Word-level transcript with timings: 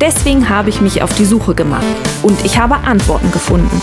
Deswegen 0.00 0.48
habe 0.48 0.68
ich 0.68 0.80
mich 0.80 1.02
auf 1.02 1.14
die 1.14 1.24
Suche 1.24 1.54
gemacht 1.54 1.84
und 2.22 2.44
ich 2.44 2.58
habe 2.58 2.74
Antworten 2.74 3.32
gefunden. 3.32 3.80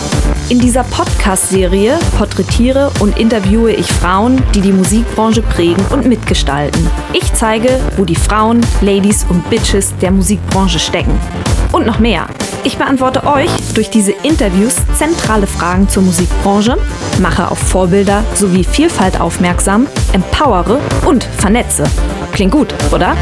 In 0.48 0.60
dieser 0.60 0.84
Podcast-Serie 0.84 1.98
porträtiere 2.16 2.92
und 3.00 3.18
interviewe 3.18 3.72
ich 3.72 3.86
Frauen, 3.86 4.42
die 4.54 4.60
die 4.60 4.72
Musikbranche 4.72 5.42
prägen 5.42 5.84
und 5.90 6.06
mitgestalten. 6.06 6.86
Ich 7.12 7.32
zeige, 7.34 7.80
wo 7.96 8.04
die 8.04 8.14
Frauen, 8.14 8.60
Ladies 8.80 9.26
und 9.28 9.48
Bitches 9.50 9.92
der 10.00 10.12
Musikbranche 10.12 10.78
stecken. 10.78 11.18
Und 11.72 11.86
noch 11.86 11.98
mehr. 11.98 12.26
Ich 12.62 12.78
beantworte 12.78 13.26
euch 13.26 13.50
durch 13.74 13.90
diese 13.90 14.12
Interviews 14.12 14.76
zentrale 14.96 15.46
Fragen 15.46 15.88
zur 15.88 16.04
Musikbranche, 16.04 16.78
mache 17.20 17.50
auf 17.50 17.58
Vorbilder 17.58 18.22
sowie 18.34 18.62
Vielfalt 18.64 19.20
aufmerksam, 19.20 19.88
empowere 20.12 20.78
und 21.04 21.24
vernetze. 21.24 21.84
Klingt 22.32 22.52
gut, 22.52 22.72
oder? 22.92 23.16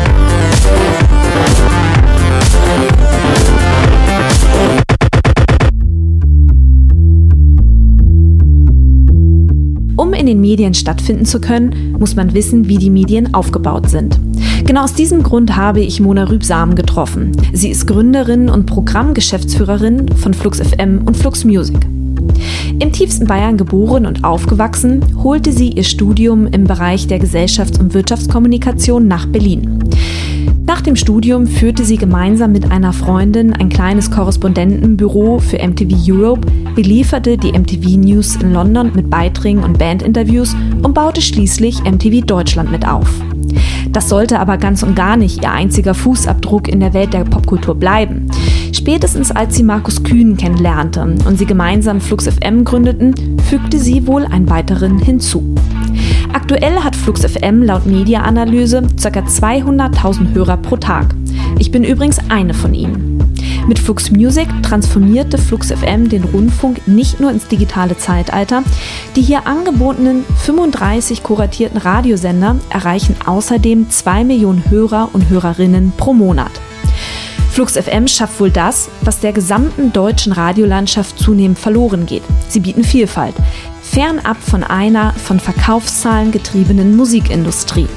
Um 9.97 10.13
in 10.15 10.27
den 10.27 10.41
Medien 10.41 10.75
stattfinden 10.75 11.25
zu 11.27 11.41
können, 11.41 11.97
muss 11.99 12.17
man 12.17 12.35
wissen, 12.35 12.69
wie 12.69 12.79
die 12.79 12.91
Medien 12.91 13.35
aufgebaut 13.35 13.89
sind. 13.89 14.19
Genau 14.65 14.85
aus 14.85 14.95
diesem 14.95 15.23
Grund 15.23 15.57
habe 15.57 15.81
ich 15.81 16.01
Mona 16.01 16.25
Rübsamen 16.25 16.75
getroffen. 16.75 17.33
Sie 17.53 17.71
ist 17.71 17.87
Gründerin 17.87 18.49
und 18.49 18.67
Programmgeschäftsführerin 18.67 20.09
von 20.17 20.35
Flux 20.35 20.61
FM 20.61 21.03
und 21.05 21.17
Flux 21.17 21.45
Music. 21.45 21.79
Im 22.79 22.93
tiefsten 22.93 23.27
Bayern 23.27 23.57
geboren 23.57 24.07
und 24.07 24.25
aufgewachsen, 24.25 25.05
holte 25.23 25.53
sie 25.53 25.71
ihr 25.71 25.85
Studium 25.85 26.47
im 26.47 26.65
Bereich 26.65 27.07
der 27.07 27.21
Gesellschafts- 27.21 27.79
und 27.79 27.95
Wirtschaftskommunikation 27.95 29.07
nach 29.07 29.27
Berlin. 29.27 29.79
Nach 30.73 30.81
dem 30.81 30.97
Studium 30.97 31.47
führte 31.47 31.85
sie 31.85 31.99
gemeinsam 31.99 32.51
mit 32.53 32.73
einer 32.73 32.95
Freundin 32.95 33.53
ein 33.53 33.69
kleines 33.69 34.11
Korrespondentenbüro 34.11 35.39
für 35.39 35.59
MTV 35.59 35.95
Europe, 36.09 36.51
belieferte 36.75 37.37
die 37.37 37.53
MTV 37.53 37.99
News 37.99 38.37
in 38.37 38.55
London 38.55 38.91
mit 38.95 39.11
Beiträgen 39.11 39.65
und 39.65 39.79
Bandinterviews 39.79 40.57
und 40.83 40.95
baute 40.95 41.21
schließlich 41.21 41.85
MTV 41.85 42.25
Deutschland 42.25 42.71
mit 42.71 42.89
auf. 42.89 43.07
Das 43.91 44.09
sollte 44.09 44.41
aber 44.41 44.57
ganz 44.57 44.83
und 44.83 44.97
gar 44.97 45.19
nicht 45.19 45.43
ihr 45.43 45.53
einziger 45.53 45.93
Fußabdruck 45.93 46.69
in 46.69 46.81
der 46.81 46.95
Welt 46.95 47.13
der 47.13 47.25
Popkultur 47.25 47.75
bleiben. 47.75 48.31
Spätestens 48.73 49.31
als 49.31 49.55
sie 49.55 49.65
Markus 49.65 50.03
Kühn 50.03 50.39
kennenlernte 50.39 51.03
und 51.03 51.37
sie 51.37 51.45
gemeinsam 51.45 52.01
Flux 52.01 52.27
FM 52.27 52.65
gründeten, 52.65 53.15
fügte 53.51 53.79
sie 53.79 54.07
wohl 54.07 54.25
einen 54.25 54.49
weiteren 54.49 54.99
hinzu. 54.99 55.55
Aktuell 56.33 56.81
hat 56.81 56.97
Flux 56.97 57.25
FM 57.25 57.63
laut 57.63 57.85
Mediaanalyse 57.87 58.83
ca. 59.03 59.09
200.000 59.21 60.35
Hörer 60.35 60.57
pro 60.57 60.77
Tag. 60.77 61.15
Ich 61.59 61.71
bin 61.71 61.85
übrigens 61.85 62.19
eine 62.31 62.55
von 62.55 62.73
ihnen. 62.73 63.19
Mit 63.69 63.79
Flux 63.79 64.11
Music 64.11 64.49
transformierte 64.63 65.39
Flux 65.39 65.71
FM 65.71 66.09
den 66.09 66.25
Rundfunk 66.25 66.89
nicht 66.89 67.21
nur 67.21 67.31
ins 67.31 67.49
digitale 67.49 67.97
Zeitalter. 67.97 68.63
Die 69.15 69.23
hier 69.23 69.47
angebotenen 69.47 70.25
35 70.45 71.23
kuratierten 71.23 71.79
Radiosender 71.79 72.57
erreichen 72.71 73.15
außerdem 73.25 73.91
2 73.91 74.25
Millionen 74.25 74.69
Hörer 74.71 75.11
und 75.13 75.29
Hörerinnen 75.29 75.93
pro 75.97 76.13
Monat. 76.13 76.51
Flux 77.53 77.77
FM 77.77 78.09
schafft 78.09 78.41
wohl 78.41 78.51
das, 78.51 78.89
was 79.03 79.21
der 79.21 79.35
gesamten 79.35 79.93
deutschen 79.93 80.33
Radiolandschaft 80.33 81.19
zunehmend 81.19 81.59
verloren 81.59 82.07
geht. 82.07 82.23
Sie 82.49 82.61
bieten 82.61 82.83
Vielfalt, 82.83 83.35
fernab 83.83 84.39
von 84.39 84.65
einer 84.65 85.13
von 85.13 85.39
Verkaufszahlen 85.39 86.33
getriebenen 86.33 86.97
Musikindustrie. 86.97 87.89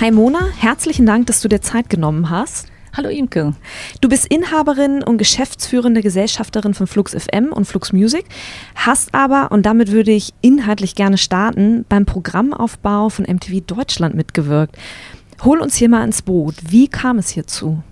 Hi 0.00 0.10
Mona, 0.10 0.48
herzlichen 0.58 1.06
Dank, 1.06 1.28
dass 1.28 1.40
du 1.40 1.46
dir 1.46 1.60
Zeit 1.60 1.90
genommen 1.90 2.28
hast. 2.28 2.66
Hallo 2.96 3.08
Imke. 3.08 3.54
Du 4.00 4.08
bist 4.08 4.26
Inhaberin 4.26 5.04
und 5.04 5.18
geschäftsführende 5.18 6.02
Gesellschafterin 6.02 6.74
von 6.74 6.88
Flux 6.88 7.14
FM 7.14 7.52
und 7.52 7.66
Flux 7.66 7.92
Music, 7.92 8.24
hast 8.74 9.14
aber, 9.14 9.52
und 9.52 9.64
damit 9.64 9.92
würde 9.92 10.10
ich 10.10 10.34
inhaltlich 10.40 10.96
gerne 10.96 11.18
starten, 11.18 11.84
beim 11.88 12.04
Programmaufbau 12.04 13.10
von 13.10 13.26
MTV 13.26 13.60
Deutschland 13.64 14.16
mitgewirkt. 14.16 14.76
Hol 15.42 15.60
uns 15.60 15.76
hier 15.76 15.88
mal 15.88 16.04
ins 16.04 16.20
Boot. 16.20 16.54
Wie 16.68 16.86
kam 16.86 17.16
es 17.16 17.30
hierzu? 17.30 17.82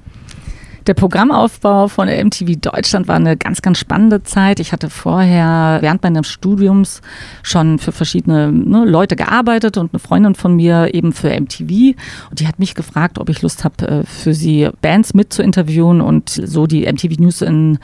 Der 0.86 0.92
Programmaufbau 0.92 1.88
von 1.88 2.08
MTV 2.08 2.56
Deutschland 2.60 3.08
war 3.08 3.16
eine 3.16 3.38
ganz, 3.38 3.62
ganz 3.62 3.78
spannende 3.78 4.22
Zeit. 4.22 4.60
Ich 4.60 4.72
hatte 4.72 4.90
vorher 4.90 5.78
während 5.80 6.02
meines 6.02 6.28
Studiums 6.28 7.00
schon 7.42 7.78
für 7.78 7.92
verschiedene 7.92 8.52
ne, 8.52 8.84
Leute 8.84 9.16
gearbeitet 9.16 9.78
und 9.78 9.92
eine 9.92 9.98
Freundin 9.98 10.34
von 10.34 10.56
mir 10.56 10.94
eben 10.94 11.12
für 11.12 11.28
MTV. 11.28 11.96
Und 12.30 12.40
die 12.40 12.46
hat 12.46 12.58
mich 12.58 12.74
gefragt, 12.74 13.18
ob 13.18 13.30
ich 13.30 13.40
Lust 13.40 13.64
habe, 13.64 13.88
äh, 13.88 14.04
für 14.04 14.34
sie 14.34 14.68
Bands 14.82 15.14
mit 15.14 15.32
zu 15.32 15.42
interviewen 15.42 16.02
und 16.02 16.28
so 16.28 16.66
die 16.66 16.86
MTV 16.86 17.18
News 17.18 17.40
in 17.40 17.78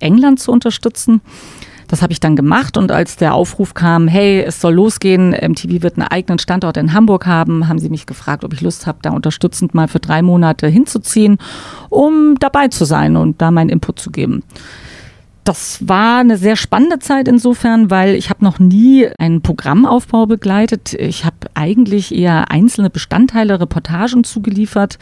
England 0.00 0.40
zu 0.40 0.50
unterstützen. 0.50 1.20
Das 1.88 2.02
habe 2.02 2.12
ich 2.12 2.20
dann 2.20 2.36
gemacht 2.36 2.76
und 2.76 2.90
als 2.92 3.16
der 3.16 3.34
Aufruf 3.34 3.74
kam, 3.74 4.08
hey, 4.08 4.42
es 4.42 4.60
soll 4.60 4.74
losgehen, 4.74 5.30
MTV 5.30 5.82
wird 5.82 5.98
einen 5.98 6.08
eigenen 6.08 6.38
Standort 6.38 6.76
in 6.76 6.92
Hamburg 6.92 7.26
haben, 7.26 7.68
haben 7.68 7.78
sie 7.78 7.90
mich 7.90 8.06
gefragt, 8.06 8.44
ob 8.44 8.52
ich 8.52 8.60
Lust 8.60 8.86
habe, 8.86 8.98
da 9.02 9.10
unterstützend 9.10 9.74
mal 9.74 9.88
für 9.88 10.00
drei 10.00 10.22
Monate 10.22 10.66
hinzuziehen, 10.66 11.38
um 11.90 12.36
dabei 12.38 12.68
zu 12.68 12.84
sein 12.84 13.16
und 13.16 13.40
da 13.42 13.50
meinen 13.50 13.70
Input 13.70 13.98
zu 13.98 14.10
geben. 14.10 14.42
Das 15.44 15.86
war 15.86 16.20
eine 16.20 16.38
sehr 16.38 16.56
spannende 16.56 17.00
Zeit 17.00 17.28
insofern, 17.28 17.90
weil 17.90 18.14
ich 18.14 18.30
habe 18.30 18.42
noch 18.42 18.58
nie 18.58 19.06
einen 19.18 19.42
Programmaufbau 19.42 20.24
begleitet. 20.24 20.94
Ich 20.94 21.26
habe 21.26 21.36
eigentlich 21.52 22.14
eher 22.14 22.50
einzelne 22.50 22.88
Bestandteile, 22.88 23.60
Reportagen 23.60 24.24
zugeliefert 24.24 24.98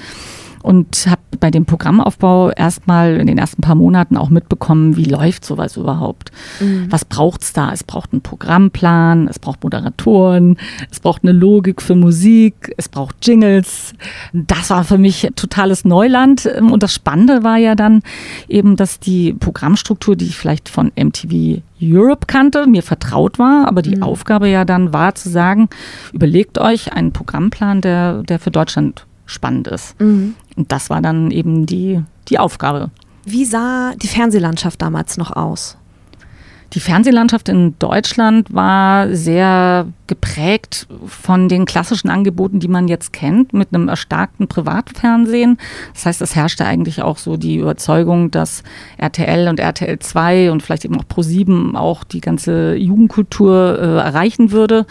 und 0.63 1.07
habe 1.09 1.21
bei 1.41 1.51
dem 1.51 1.65
Programmaufbau 1.65 2.51
erstmal 2.51 3.17
in 3.17 3.27
den 3.27 3.39
ersten 3.39 3.63
paar 3.63 3.75
Monaten 3.75 4.17
auch 4.17 4.31
mitbekommen, 4.31 4.97
wie 4.97 5.05
läuft 5.05 5.45
sowas 5.45 5.77
überhaupt? 5.77 6.31
Mhm. 6.61 6.87
Was 6.91 7.05
braucht's 7.05 7.53
da? 7.53 7.73
Es 7.73 7.85
braucht 7.85 8.13
einen 8.13 8.23
Programmplan, 8.23 9.29
es 9.29 9.39
braucht 9.39 9.63
Moderatoren, 9.65 10.57
es 10.91 11.01
braucht 11.01 11.25
eine 11.25 11.33
Logik 11.33 11.83
für 11.83 11.97
Musik, 11.97 12.73
es 12.77 12.89
braucht 12.89 13.17
Jingles. 13.27 13.93
Das 14.33 14.71
war 14.71 14.85
für 14.85 14.99
mich 14.99 15.29
totales 15.35 15.85
Neuland 15.85 16.47
und 16.47 16.83
das 16.83 16.95
Spannende 16.95 17.43
war 17.43 17.57
ja 17.57 17.75
dann 17.75 18.03
eben, 18.49 18.77
dass 18.77 19.01
die 19.01 19.33
Programmstruktur, 19.33 20.17
die 20.17 20.27
ich 20.27 20.37
vielleicht 20.37 20.69
von 20.69 20.93
MTV 20.97 21.61
Europe 21.83 22.27
kannte, 22.27 22.67
mir 22.69 22.83
vertraut 22.83 23.39
war, 23.39 23.67
aber 23.67 23.83
die 23.83 23.97
mhm. 23.97 24.05
Aufgabe 24.05 24.49
ja 24.49 24.65
dann 24.65 24.93
war 24.93 25.15
zu 25.17 25.29
sagen, 25.29 25.69
überlegt 26.13 26.59
euch 26.59 26.93
einen 26.93 27.13
Programmplan, 27.13 27.81
der, 27.81 28.23
der 28.23 28.39
für 28.39 28.53
Deutschland 28.53 29.07
spannend 29.27 29.69
ist. 29.69 30.01
Mhm. 30.01 30.35
Und 30.57 30.73
das 30.73 30.91
war 30.91 31.01
dann 31.01 31.31
eben 31.31 31.67
die, 31.67 32.03
die 32.29 32.39
Aufgabe. 32.39 32.91
Wie 33.25 33.45
sah 33.45 33.95
die 33.95 34.09
Fernsehlandschaft 34.09 34.83
damals 34.83 35.17
noch 35.17 35.31
aus? 35.31 35.77
Die 36.75 36.81
Fernsehlandschaft 36.81 37.51
in 37.51 37.79
Deutschland 37.79 38.53
war 38.55 39.15
sehr 39.15 39.87
geprägt 40.07 40.87
von 41.07 41.51
den 41.51 41.67
klassischen 41.67 42.09
Angeboten, 42.09 42.61
die 42.61 42.69
man 42.69 42.89
jetzt 42.89 43.13
kennt, 43.13 43.53
mit 43.53 43.75
einem 43.75 43.89
erstarkten 43.89 44.49
Privatfernsehen. 44.49 45.59
Das 45.93 46.07
heißt, 46.07 46.23
es 46.23 46.35
herrschte 46.35 46.65
eigentlich 46.65 47.03
auch 47.03 47.19
so 47.19 47.37
die 47.37 47.57
Überzeugung, 47.57 48.31
dass 48.31 48.63
RTL 48.97 49.49
und 49.49 49.61
RTL 49.61 49.99
2 49.99 50.51
und 50.51 50.63
vielleicht 50.63 50.87
eben 50.87 50.99
auch 50.99 51.05
Pro7 51.05 51.75
auch 51.75 52.05
die 52.05 52.21
ganze 52.21 52.75
Jugendkultur 52.75 53.79
äh, 53.79 53.97
erreichen 53.99 54.51
würde. 54.51 54.87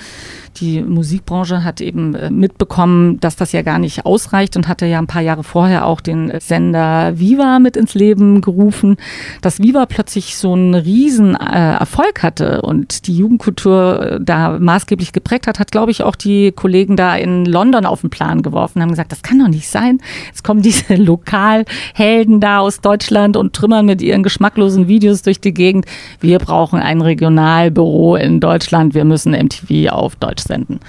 Die 0.57 0.81
Musikbranche 0.81 1.63
hat 1.63 1.81
eben 1.81 2.13
äh, 2.13 2.29
mitbekommen, 2.29 3.19
dass 3.19 3.35
das 3.35 3.51
ja 3.51 3.61
gar 3.61 3.79
nicht 3.79 4.05
ausreicht 4.05 4.57
und 4.57 4.67
hatte 4.67 4.85
ja 4.85 4.99
ein 4.99 5.07
paar 5.07 5.21
Jahre 5.21 5.43
vorher 5.43 5.85
auch 5.85 6.01
den 6.01 6.31
Sender 6.39 7.17
Viva 7.17 7.59
mit 7.59 7.77
ins 7.77 7.93
Leben 7.93 8.41
gerufen. 8.41 8.97
Dass 9.41 9.59
Viva 9.59 9.85
plötzlich 9.85 10.37
so 10.37 10.53
einen 10.53 10.75
riesen 10.75 11.35
äh, 11.35 11.73
Erfolg 11.73 12.21
hatte 12.21 12.61
und 12.61 13.07
die 13.07 13.15
Jugendkultur 13.15 14.19
da 14.21 14.59
maßgeblich 14.59 15.13
geprägt 15.13 15.47
hat, 15.47 15.59
hat, 15.59 15.71
glaube 15.71 15.91
ich, 15.91 16.03
auch 16.03 16.15
die 16.15 16.51
Kollegen 16.51 16.95
da 16.95 17.15
in 17.15 17.45
London 17.45 17.85
auf 17.85 18.01
den 18.01 18.09
Plan 18.09 18.41
geworfen, 18.41 18.81
haben 18.81 18.89
gesagt, 18.89 19.11
das 19.11 19.23
kann 19.23 19.39
doch 19.39 19.47
nicht 19.47 19.69
sein. 19.69 19.99
Jetzt 20.27 20.43
kommen 20.43 20.61
diese 20.61 20.95
Lokalhelden 20.95 22.39
da 22.39 22.59
aus 22.59 22.81
Deutschland 22.81 23.37
und 23.37 23.53
trümmern 23.53 23.85
mit 23.85 24.01
ihren 24.01 24.23
geschmacklosen 24.23 24.87
Videos 24.87 25.21
durch 25.21 25.39
die 25.39 25.53
Gegend. 25.53 25.85
Wir 26.19 26.39
brauchen 26.39 26.79
ein 26.79 27.01
Regionalbüro 27.01 28.15
in 28.17 28.39
Deutschland. 28.39 28.93
Wir 28.93 29.05
müssen 29.05 29.31
MTV 29.31 29.91
auf 29.91 30.15
Deutsch 30.17 30.40
senden. 30.43 30.79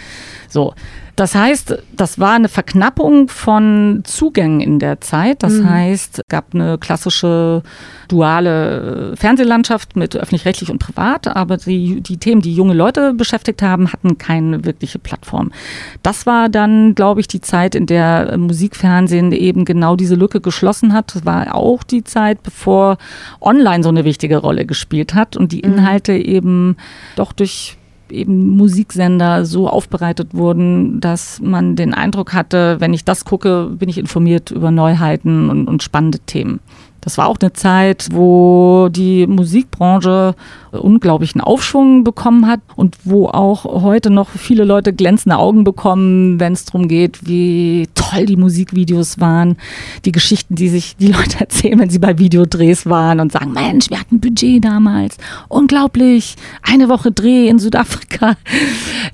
So. 0.48 0.74
Das 1.14 1.34
heißt, 1.34 1.76
das 1.94 2.18
war 2.18 2.32
eine 2.32 2.48
Verknappung 2.48 3.28
von 3.28 4.00
Zugängen 4.04 4.60
in 4.60 4.78
der 4.78 5.02
Zeit. 5.02 5.42
Das 5.42 5.52
mhm. 5.52 5.68
heißt, 5.68 6.18
es 6.20 6.24
gab 6.28 6.54
eine 6.54 6.78
klassische 6.78 7.62
duale 8.08 9.14
Fernsehlandschaft 9.16 9.94
mit 9.94 10.16
öffentlich-rechtlich 10.16 10.70
und 10.70 10.78
privat, 10.78 11.28
aber 11.28 11.58
die, 11.58 12.00
die 12.00 12.16
Themen, 12.16 12.40
die 12.40 12.54
junge 12.54 12.72
Leute 12.72 13.12
beschäftigt 13.12 13.60
haben, 13.60 13.92
hatten 13.92 14.16
keine 14.16 14.64
wirkliche 14.64 14.98
Plattform. 14.98 15.52
Das 16.02 16.24
war 16.24 16.48
dann, 16.48 16.94
glaube 16.94 17.20
ich, 17.20 17.28
die 17.28 17.42
Zeit, 17.42 17.74
in 17.74 17.86
der 17.86 18.38
Musikfernsehen 18.38 19.32
eben 19.32 19.66
genau 19.66 19.96
diese 19.96 20.14
Lücke 20.14 20.40
geschlossen 20.40 20.94
hat. 20.94 21.14
Das 21.14 21.26
war 21.26 21.54
auch 21.54 21.82
die 21.82 22.04
Zeit, 22.04 22.42
bevor 22.42 22.96
online 23.40 23.82
so 23.82 23.90
eine 23.90 24.04
wichtige 24.04 24.38
Rolle 24.38 24.64
gespielt 24.64 25.14
hat 25.14 25.36
und 25.36 25.52
die 25.52 25.58
mhm. 25.58 25.74
Inhalte 25.74 26.12
mhm. 26.12 26.24
eben 26.24 26.76
doch 27.16 27.32
durch 27.32 27.76
eben 28.12 28.56
Musiksender 28.56 29.44
so 29.44 29.68
aufbereitet 29.68 30.34
wurden, 30.34 31.00
dass 31.00 31.40
man 31.40 31.76
den 31.76 31.94
Eindruck 31.94 32.32
hatte, 32.32 32.76
wenn 32.80 32.94
ich 32.94 33.04
das 33.04 33.24
gucke, 33.24 33.70
bin 33.72 33.88
ich 33.88 33.98
informiert 33.98 34.50
über 34.50 34.70
Neuheiten 34.70 35.50
und, 35.50 35.66
und 35.66 35.82
spannende 35.82 36.18
Themen. 36.20 36.60
Das 37.00 37.18
war 37.18 37.26
auch 37.26 37.38
eine 37.40 37.52
Zeit, 37.52 38.08
wo 38.12 38.88
die 38.90 39.26
Musikbranche 39.26 40.34
unglaublichen 40.72 41.40
Aufschwung 41.40 42.04
bekommen 42.04 42.46
hat 42.46 42.60
und 42.76 42.96
wo 43.04 43.26
auch 43.28 43.64
heute 43.64 44.10
noch 44.10 44.30
viele 44.30 44.64
Leute 44.64 44.92
glänzende 44.92 45.36
Augen 45.36 45.64
bekommen, 45.64 46.40
wenn 46.40 46.54
es 46.54 46.64
darum 46.64 46.88
geht, 46.88 47.26
wie 47.26 47.88
toll 47.94 48.26
die 48.26 48.36
Musikvideos 48.36 49.20
waren, 49.20 49.56
die 50.04 50.12
Geschichten, 50.12 50.54
die 50.54 50.68
sich 50.68 50.96
die 50.96 51.08
Leute 51.12 51.40
erzählen, 51.40 51.78
wenn 51.78 51.90
sie 51.90 51.98
bei 51.98 52.18
Videodrehs 52.18 52.86
waren 52.86 53.20
und 53.20 53.32
sagen, 53.32 53.52
Mensch, 53.52 53.90
wir 53.90 54.00
hatten 54.00 54.20
Budget 54.20 54.64
damals, 54.64 55.16
unglaublich, 55.48 56.36
eine 56.62 56.88
Woche 56.88 57.12
Dreh 57.12 57.48
in 57.48 57.58
Südafrika. 57.58 58.36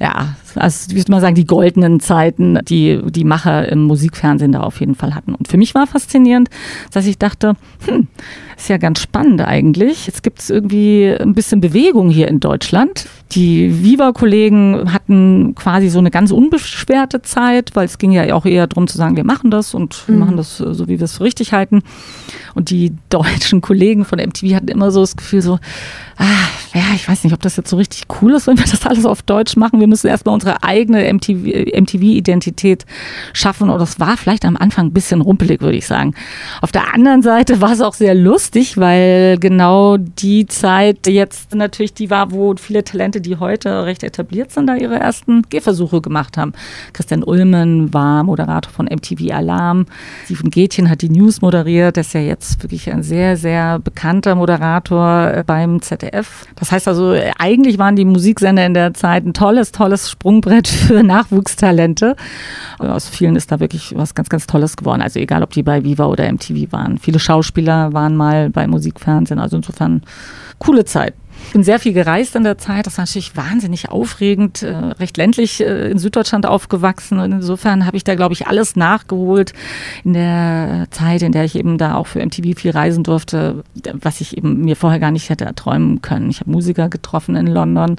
Ja, 0.01 0.37
also 0.55 0.91
wie 0.91 0.97
würde 0.97 1.13
man 1.13 1.21
sagen, 1.21 1.35
die 1.35 1.47
goldenen 1.47 2.01
Zeiten, 2.01 2.59
die 2.69 3.01
die 3.07 3.25
Macher 3.25 3.69
im 3.71 3.85
Musikfernsehen 3.85 4.53
da 4.53 4.61
auf 4.61 4.81
jeden 4.81 4.95
Fall 4.95 5.15
hatten. 5.15 5.35
Und 5.35 5.49
für 5.49 5.57
mich 5.57 5.75
war 5.75 5.87
faszinierend, 5.87 6.49
dass 6.93 7.07
ich 7.07 7.19
dachte, 7.19 7.55
hm, 7.87 8.09
ist 8.57 8.69
ja 8.69 8.77
ganz 8.77 9.01
spannend 9.01 9.41
eigentlich. 9.41 10.07
Jetzt 10.07 10.23
gibt 10.23 10.41
es 10.41 10.51
irgendwie 10.51 11.09
ein 11.09 11.35
bisschen 11.35 11.48
Bewegung 11.57 12.11
hier 12.11 12.29
in 12.29 12.41
Deutschland. 12.41 13.07
Die 13.33 13.83
Viva-Kollegen 13.83 14.93
hatten 14.93 15.55
quasi 15.55 15.91
so 15.91 15.99
eine 15.99 16.11
ganz 16.11 16.31
unbeschwerte 16.31 17.21
Zeit, 17.21 17.73
weil 17.75 17.85
es 17.85 17.99
ging 17.99 18.11
ja 18.11 18.35
auch 18.35 18.47
eher 18.47 18.67
darum 18.67 18.87
zu 18.87 18.97
sagen, 18.97 19.17
wir 19.17 19.25
machen 19.25 19.51
das 19.51 19.75
und 19.75 20.09
wir 20.09 20.15
mhm. 20.15 20.21
machen 20.21 20.37
das 20.39 20.61
äh, 20.61 20.73
so, 20.73 20.89
wie 20.89 20.99
wir 20.99 21.05
es 21.05 21.19
für 21.19 21.25
richtig 21.25 21.53
halten. 21.53 21.83
Und 22.55 22.71
die 22.71 22.95
deutschen 23.11 23.61
Kollegen 23.61 24.05
von 24.05 24.19
MTV 24.19 24.55
hatten 24.55 24.69
immer 24.69 24.91
so 24.91 25.01
das 25.01 25.17
Gefühl 25.17 25.43
so, 25.43 25.59
ah, 26.17 26.25
ja, 26.75 26.83
ich 26.95 27.09
weiß 27.09 27.25
nicht, 27.25 27.33
ob 27.33 27.41
das 27.41 27.57
jetzt 27.57 27.71
so 27.71 27.77
richtig 27.77 28.05
cool 28.21 28.35
ist, 28.35 28.47
wenn 28.49 28.59
wir 28.59 28.65
das 28.65 28.87
alles 28.87 29.05
auf 29.05 29.23
Deutsch 29.23 29.57
machen. 29.57 29.81
Wir 29.81 29.87
müssen 29.89 30.07
erstmal 30.07 30.35
unsere 30.35 30.63
eigene 30.63 31.13
MTV-Identität 31.13 32.87
schaffen. 33.33 33.71
Und 33.71 33.79
das 33.79 34.01
war 34.01 34.17
vielleicht 34.17 34.45
am 34.45 34.57
Anfang 34.57 34.87
ein 34.87 34.93
bisschen 34.93 35.21
rumpelig, 35.21 35.61
würde 35.61 35.77
ich 35.77 35.87
sagen. 35.87 36.15
Auf 36.61 36.73
der 36.73 36.95
anderen 36.95 37.23
Seite 37.23 37.61
war 37.61 37.73
es 37.73 37.81
auch 37.81 37.95
sehr 37.95 38.15
lustig, 38.15 38.77
weil 38.77 39.39
genau 39.39 39.97
die 39.97 40.47
Zeit 40.47 41.07
jetzt 41.07 41.55
natürlich 41.55 41.95
die 41.95 42.11
war, 42.11 42.33
wo 42.33 42.55
viele 42.57 42.85
Talente, 42.85 43.18
die 43.21 43.37
heute 43.37 43.85
recht 43.85 44.03
etabliert 44.03 44.53
sind, 44.53 44.67
da 44.67 44.77
ihre 44.77 44.99
ersten 44.99 45.43
Gehversuche 45.49 46.01
gemacht 46.01 46.37
haben. 46.37 46.53
Christian 46.93 47.23
Ulmen 47.23 47.93
war 47.93 48.25
Moderator 48.25 48.73
von 48.73 48.87
MTV 48.87 49.33
Alarm. 49.33 49.87
Steven 50.25 50.51
Gätchen 50.51 50.91
hat 50.91 51.03
die 51.03 51.09
News 51.09 51.41
moderiert. 51.41 51.97
Der 51.97 52.03
ist 52.03 52.15
ja 52.15 52.21
jetzt 52.21 52.63
wirklich 52.63 52.91
ein 52.91 53.03
sehr, 53.03 53.37
sehr 53.37 53.79
bekannter 53.79 54.35
Moderator 54.35 55.43
beim 55.47 55.83
ZDF. 55.83 56.47
Das 56.57 56.73
heißt 56.73 56.89
also, 56.89 57.15
eigentlich 57.39 57.79
waren 57.79 57.97
die 57.97 58.05
Musiksender 58.05 58.65
in 58.65 58.75
der 58.75 58.95
Zeit 58.95 59.25
ein 59.25 59.35
tolles, 59.35 59.73
tolles 59.73 60.11
Sprungbrett 60.11 60.69
für 60.89 61.03
Nachwuchstalente. 61.03 62.17
Aus 62.79 63.09
vielen 63.09 63.37
ist 63.37 63.51
da 63.51 63.61
wirklich 63.61 63.95
was 63.97 64.15
ganz, 64.15 64.29
ganz 64.29 64.47
Tolles 64.47 64.77
geworden. 64.77 65.03
Also 65.03 65.19
egal, 65.19 65.43
ob 65.43 65.51
die 65.51 65.63
bei 65.63 65.85
Viva 65.85 66.07
oder 66.07 66.31
MTV 66.31 66.73
waren. 66.73 66.99
Viele 66.99 67.19
Schauspieler 67.19 67.93
waren 67.93 68.17
mal 68.17 68.51
bei 68.51 68.67
Musikfernsehen. 68.67 69.41
Also 69.41 69.57
insofern 69.57 70.03
coole 70.59 70.85
Zeit. 70.85 71.15
Ich 71.47 71.53
bin 71.55 71.63
sehr 71.63 71.79
viel 71.79 71.93
gereist 71.95 72.37
in 72.37 72.45
der 72.45 72.59
Zeit. 72.59 72.87
Das 72.87 72.99
war 72.99 73.05
natürlich 73.05 73.37
wahnsinnig 73.37 73.89
aufregend. 73.89 74.63
Äh, 74.63 74.75
recht 74.75 75.17
ländlich 75.17 75.61
äh, 75.61 75.91
in 75.91 75.99
Süddeutschland 75.99 76.45
aufgewachsen. 76.45 77.19
Und 77.19 77.33
insofern 77.33 77.87
habe 77.87 77.97
ich 77.97 78.05
da, 78.05 78.17
glaube 78.17 78.35
ich, 78.35 78.47
alles 78.47 78.77
nachgeholt 78.77 79.55
in 80.05 80.13
der 80.13 80.87
Zeit, 80.91 81.23
in 81.23 81.33
der 81.33 81.45
ich 81.45 81.55
eben 81.55 81.79
da 81.79 81.95
auch 81.95 82.07
für 82.07 82.25
MTV 82.25 82.59
viel 82.59 82.73
reisen 82.73 83.03
durfte, 83.03 83.65
was 83.95 84.21
ich 84.21 84.37
eben 84.37 84.61
mir 84.63 84.77
vorher 84.77 85.01
gar 85.01 85.11
nicht 85.11 85.31
hätte 85.31 85.47
erträumen 85.47 86.03
können. 86.03 86.29
Ich 86.29 86.41
habe 86.41 86.51
Musiker 86.51 86.89
getroffen 86.89 87.35
in 87.35 87.47
London, 87.47 87.97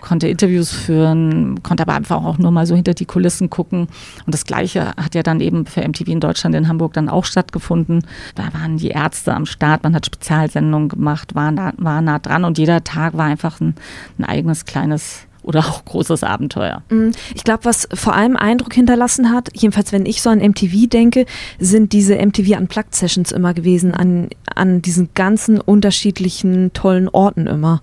konnte 0.00 0.26
Interviews 0.26 0.72
führen, 0.72 1.62
konnte 1.62 1.84
aber 1.84 1.94
einfach 1.94 2.24
auch 2.24 2.38
nur 2.38 2.50
mal 2.50 2.66
so 2.66 2.74
hinter 2.74 2.94
die 2.94 3.04
Kulissen 3.04 3.48
gucken. 3.48 3.82
Und 4.26 4.34
das 4.34 4.44
Gleiche 4.44 4.88
hat 4.96 5.14
ja 5.14 5.22
dann 5.22 5.40
eben 5.40 5.66
für 5.66 5.86
MTV 5.86 6.08
in 6.08 6.20
Deutschland 6.20 6.56
in 6.56 6.68
Hamburg 6.68 6.94
dann 6.94 7.08
auch 7.08 7.24
stattgefunden. 7.24 8.04
Da 8.34 8.52
waren 8.54 8.76
die 8.76 8.88
Ärzte 8.88 9.34
am 9.34 9.46
Start, 9.46 9.84
man 9.84 9.94
hat 9.94 10.06
Spezialsendungen 10.06 10.88
gemacht, 10.88 11.34
war 11.34 11.52
nah, 11.52 11.72
war 11.76 12.02
nah 12.02 12.18
dran 12.18 12.44
und 12.44 12.58
jeder 12.62 12.84
Tag 12.84 13.16
war 13.16 13.24
einfach 13.26 13.60
ein, 13.60 13.74
ein 14.18 14.24
eigenes 14.24 14.64
kleines 14.66 15.26
oder 15.42 15.60
auch 15.60 15.84
großes 15.84 16.22
Abenteuer. 16.22 16.82
Mm, 16.90 17.10
ich 17.34 17.42
glaube, 17.42 17.64
was 17.64 17.88
vor 17.92 18.14
allem 18.14 18.36
Eindruck 18.36 18.72
hinterlassen 18.72 19.32
hat, 19.32 19.48
jedenfalls 19.52 19.90
wenn 19.90 20.06
ich 20.06 20.22
so 20.22 20.30
an 20.30 20.38
MTV 20.38 20.88
denke, 20.88 21.26
sind 21.58 21.92
diese 21.92 22.14
MTV 22.14 22.56
Unplugged 22.56 22.94
Sessions 22.94 23.32
immer 23.32 23.52
gewesen, 23.52 23.92
an, 23.92 24.28
an 24.46 24.80
diesen 24.80 25.08
ganzen 25.14 25.60
unterschiedlichen 25.60 26.72
tollen 26.72 27.08
Orten 27.08 27.48
immer. 27.48 27.82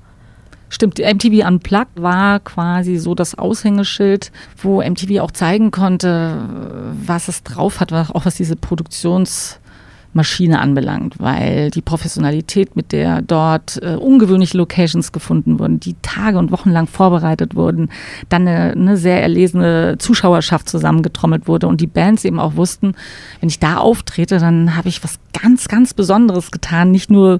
Stimmt, 0.69 0.99
MTV 0.99 1.45
Unplugged 1.45 2.01
war 2.01 2.39
quasi 2.39 2.95
so 2.95 3.15
das 3.15 3.37
Aushängeschild, 3.37 4.31
wo 4.61 4.81
MTV 4.81 5.19
auch 5.19 5.31
zeigen 5.31 5.71
konnte, 5.71 6.37
was 7.05 7.27
es 7.27 7.43
drauf 7.43 7.81
hat, 7.81 7.91
auch 7.91 8.25
was 8.25 8.35
diese 8.35 8.55
Produktions- 8.55 9.59
Maschine 10.13 10.59
anbelangt, 10.59 11.15
weil 11.19 11.69
die 11.71 11.81
Professionalität, 11.81 12.75
mit 12.75 12.91
der 12.91 13.21
dort 13.21 13.81
äh, 13.83 13.95
ungewöhnliche 13.95 14.57
Locations 14.57 15.11
gefunden 15.11 15.59
wurden, 15.59 15.79
die 15.79 15.95
Tage 16.01 16.39
und 16.39 16.51
Wochen 16.51 16.71
lang 16.71 16.87
vorbereitet 16.87 17.55
wurden, 17.55 17.89
dann 18.27 18.47
eine, 18.47 18.71
eine 18.71 18.97
sehr 18.97 19.21
erlesene 19.21 19.97
Zuschauerschaft 19.99 20.67
zusammengetrommelt 20.67 21.47
wurde 21.47 21.67
und 21.67 21.81
die 21.81 21.87
Bands 21.87 22.25
eben 22.25 22.39
auch 22.39 22.55
wussten, 22.55 22.95
wenn 23.39 23.49
ich 23.49 23.59
da 23.59 23.77
auftrete, 23.77 24.39
dann 24.39 24.75
habe 24.75 24.89
ich 24.89 25.03
was 25.03 25.19
ganz, 25.39 25.67
ganz 25.67 25.93
Besonderes 25.93 26.51
getan, 26.51 26.91
nicht 26.91 27.11
nur 27.11 27.39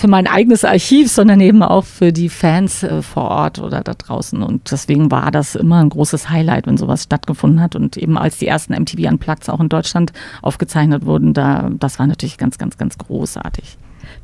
für 0.00 0.08
mein 0.08 0.26
eigenes 0.26 0.64
Archiv, 0.64 1.10
sondern 1.10 1.40
eben 1.40 1.62
auch 1.62 1.84
für 1.84 2.10
die 2.10 2.30
Fans 2.30 2.82
äh, 2.82 3.02
vor 3.02 3.24
Ort 3.24 3.58
oder 3.58 3.82
da 3.82 3.92
draußen. 3.92 4.42
Und 4.42 4.72
deswegen 4.72 5.10
war 5.10 5.30
das 5.30 5.54
immer 5.54 5.80
ein 5.80 5.90
großes 5.90 6.30
Highlight, 6.30 6.66
wenn 6.66 6.78
sowas 6.78 7.02
stattgefunden 7.02 7.60
hat. 7.60 7.76
Und 7.76 7.98
eben 7.98 8.16
als 8.16 8.38
die 8.38 8.46
ersten 8.46 8.72
MTV 8.72 9.08
Unplugged 9.10 9.50
auch 9.50 9.60
in 9.60 9.68
Deutschland 9.68 10.12
aufgezeichnet 10.40 11.04
wurden, 11.04 11.34
da, 11.34 11.70
das 11.78 11.98
war 11.98 12.06
natürlich 12.06 12.38
ganz, 12.38 12.56
ganz, 12.56 12.78
ganz 12.78 12.96
großartig. 12.96 13.76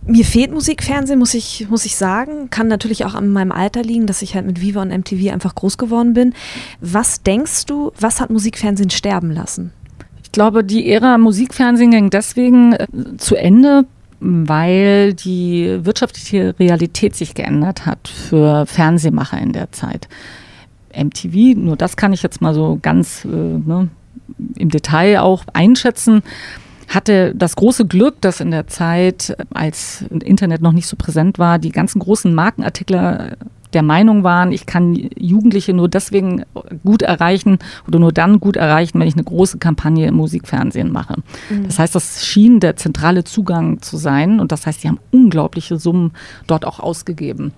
Mir 0.06 0.24
fehlt 0.24 0.50
Musikfernsehen, 0.50 1.18
muss 1.18 1.34
ich, 1.34 1.66
muss 1.68 1.84
ich 1.84 1.96
sagen. 1.96 2.48
Kann 2.48 2.68
natürlich 2.68 3.04
auch 3.04 3.14
an 3.14 3.28
meinem 3.28 3.52
Alter 3.52 3.82
liegen, 3.82 4.06
dass 4.06 4.22
ich 4.22 4.34
halt 4.34 4.46
mit 4.46 4.62
Viva 4.62 4.80
und 4.80 4.88
MTV 4.88 5.30
einfach 5.30 5.54
groß 5.54 5.76
geworden 5.76 6.14
bin. 6.14 6.32
Was 6.80 7.22
denkst 7.22 7.66
du, 7.66 7.92
was 8.00 8.20
hat 8.20 8.30
Musikfernsehen 8.30 8.90
sterben 8.90 9.30
lassen? 9.30 9.72
Ich 10.22 10.32
glaube, 10.32 10.64
die 10.64 10.90
Ära 10.90 11.18
Musikfernsehen 11.18 11.90
ging 11.90 12.08
deswegen 12.10 12.72
äh, 12.72 12.86
zu 13.18 13.36
Ende, 13.36 13.84
weil 14.20 15.14
die 15.14 15.84
wirtschaftliche 15.84 16.54
Realität 16.58 17.14
sich 17.14 17.34
geändert 17.34 17.86
hat 17.86 18.08
für 18.08 18.66
Fernsehmacher 18.66 19.38
in 19.38 19.52
der 19.52 19.72
Zeit. 19.72 20.08
MTV, 20.94 21.56
nur 21.56 21.76
das 21.76 21.96
kann 21.96 22.12
ich 22.12 22.22
jetzt 22.22 22.40
mal 22.40 22.54
so 22.54 22.78
ganz 22.80 23.24
äh, 23.24 23.28
ne, 23.28 23.88
im 24.56 24.70
Detail 24.70 25.20
auch 25.20 25.44
einschätzen, 25.52 26.22
hatte 26.88 27.34
das 27.34 27.56
große 27.56 27.86
Glück, 27.86 28.20
dass 28.20 28.40
in 28.40 28.50
der 28.50 28.68
Zeit, 28.68 29.36
als 29.52 30.04
Internet 30.10 30.62
noch 30.62 30.72
nicht 30.72 30.86
so 30.86 30.96
präsent 30.96 31.38
war, 31.38 31.58
die 31.58 31.72
ganzen 31.72 31.98
großen 31.98 32.32
Markenartikler 32.32 33.36
der 33.76 33.82
Meinung 33.82 34.24
waren, 34.24 34.52
ich 34.52 34.64
kann 34.64 34.94
Jugendliche 35.18 35.74
nur 35.74 35.90
deswegen 35.90 36.44
gut 36.82 37.02
erreichen 37.02 37.58
oder 37.86 37.98
nur 37.98 38.10
dann 38.10 38.40
gut 38.40 38.56
erreichen, 38.56 38.98
wenn 38.98 39.06
ich 39.06 39.16
eine 39.16 39.24
große 39.24 39.58
Kampagne 39.58 40.06
im 40.06 40.14
Musikfernsehen 40.14 40.90
mache. 40.90 41.16
Mhm. 41.50 41.64
Das 41.66 41.78
heißt, 41.78 41.94
das 41.94 42.24
schien 42.24 42.58
der 42.58 42.76
zentrale 42.76 43.24
Zugang 43.24 43.82
zu 43.82 43.98
sein 43.98 44.40
und 44.40 44.50
das 44.50 44.64
heißt, 44.64 44.80
sie 44.80 44.88
haben 44.88 44.98
unglaubliche 45.10 45.76
Summen 45.76 46.12
dort 46.46 46.64
auch 46.64 46.80
ausgegeben. 46.80 47.52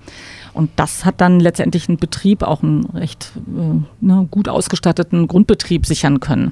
Und 0.55 0.71
das 0.75 1.05
hat 1.05 1.21
dann 1.21 1.39
letztendlich 1.39 1.89
einen 1.89 1.99
Betrieb, 1.99 2.43
auch 2.43 2.65
einen 2.65 2.87
recht 2.87 3.31
äh, 3.37 4.05
ne, 4.05 4.27
gut 4.29 4.49
ausgestatteten 4.49 5.29
Grundbetrieb 5.29 5.87
sichern 5.87 6.19
können. 6.19 6.51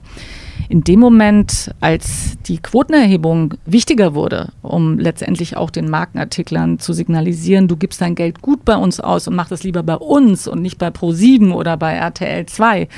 In 0.68 0.82
dem 0.82 1.00
Moment, 1.00 1.70
als 1.80 2.36
die 2.46 2.58
Quotenerhebung 2.58 3.54
wichtiger 3.66 4.14
wurde, 4.14 4.52
um 4.62 4.98
letztendlich 4.98 5.56
auch 5.56 5.70
den 5.70 5.88
Markenartiklern 5.88 6.78
zu 6.78 6.92
signalisieren, 6.92 7.68
du 7.68 7.76
gibst 7.76 8.00
dein 8.00 8.14
Geld 8.14 8.42
gut 8.42 8.64
bei 8.64 8.76
uns 8.76 9.00
aus 9.00 9.28
und 9.28 9.36
mach 9.36 9.48
das 9.48 9.62
lieber 9.62 9.82
bei 9.82 9.96
uns 9.96 10.48
und 10.48 10.62
nicht 10.62 10.78
bei 10.78 10.88
Pro7 10.88 11.52
oder 11.52 11.76
bei 11.76 11.94
RTL 11.94 12.46
2, 12.46 12.88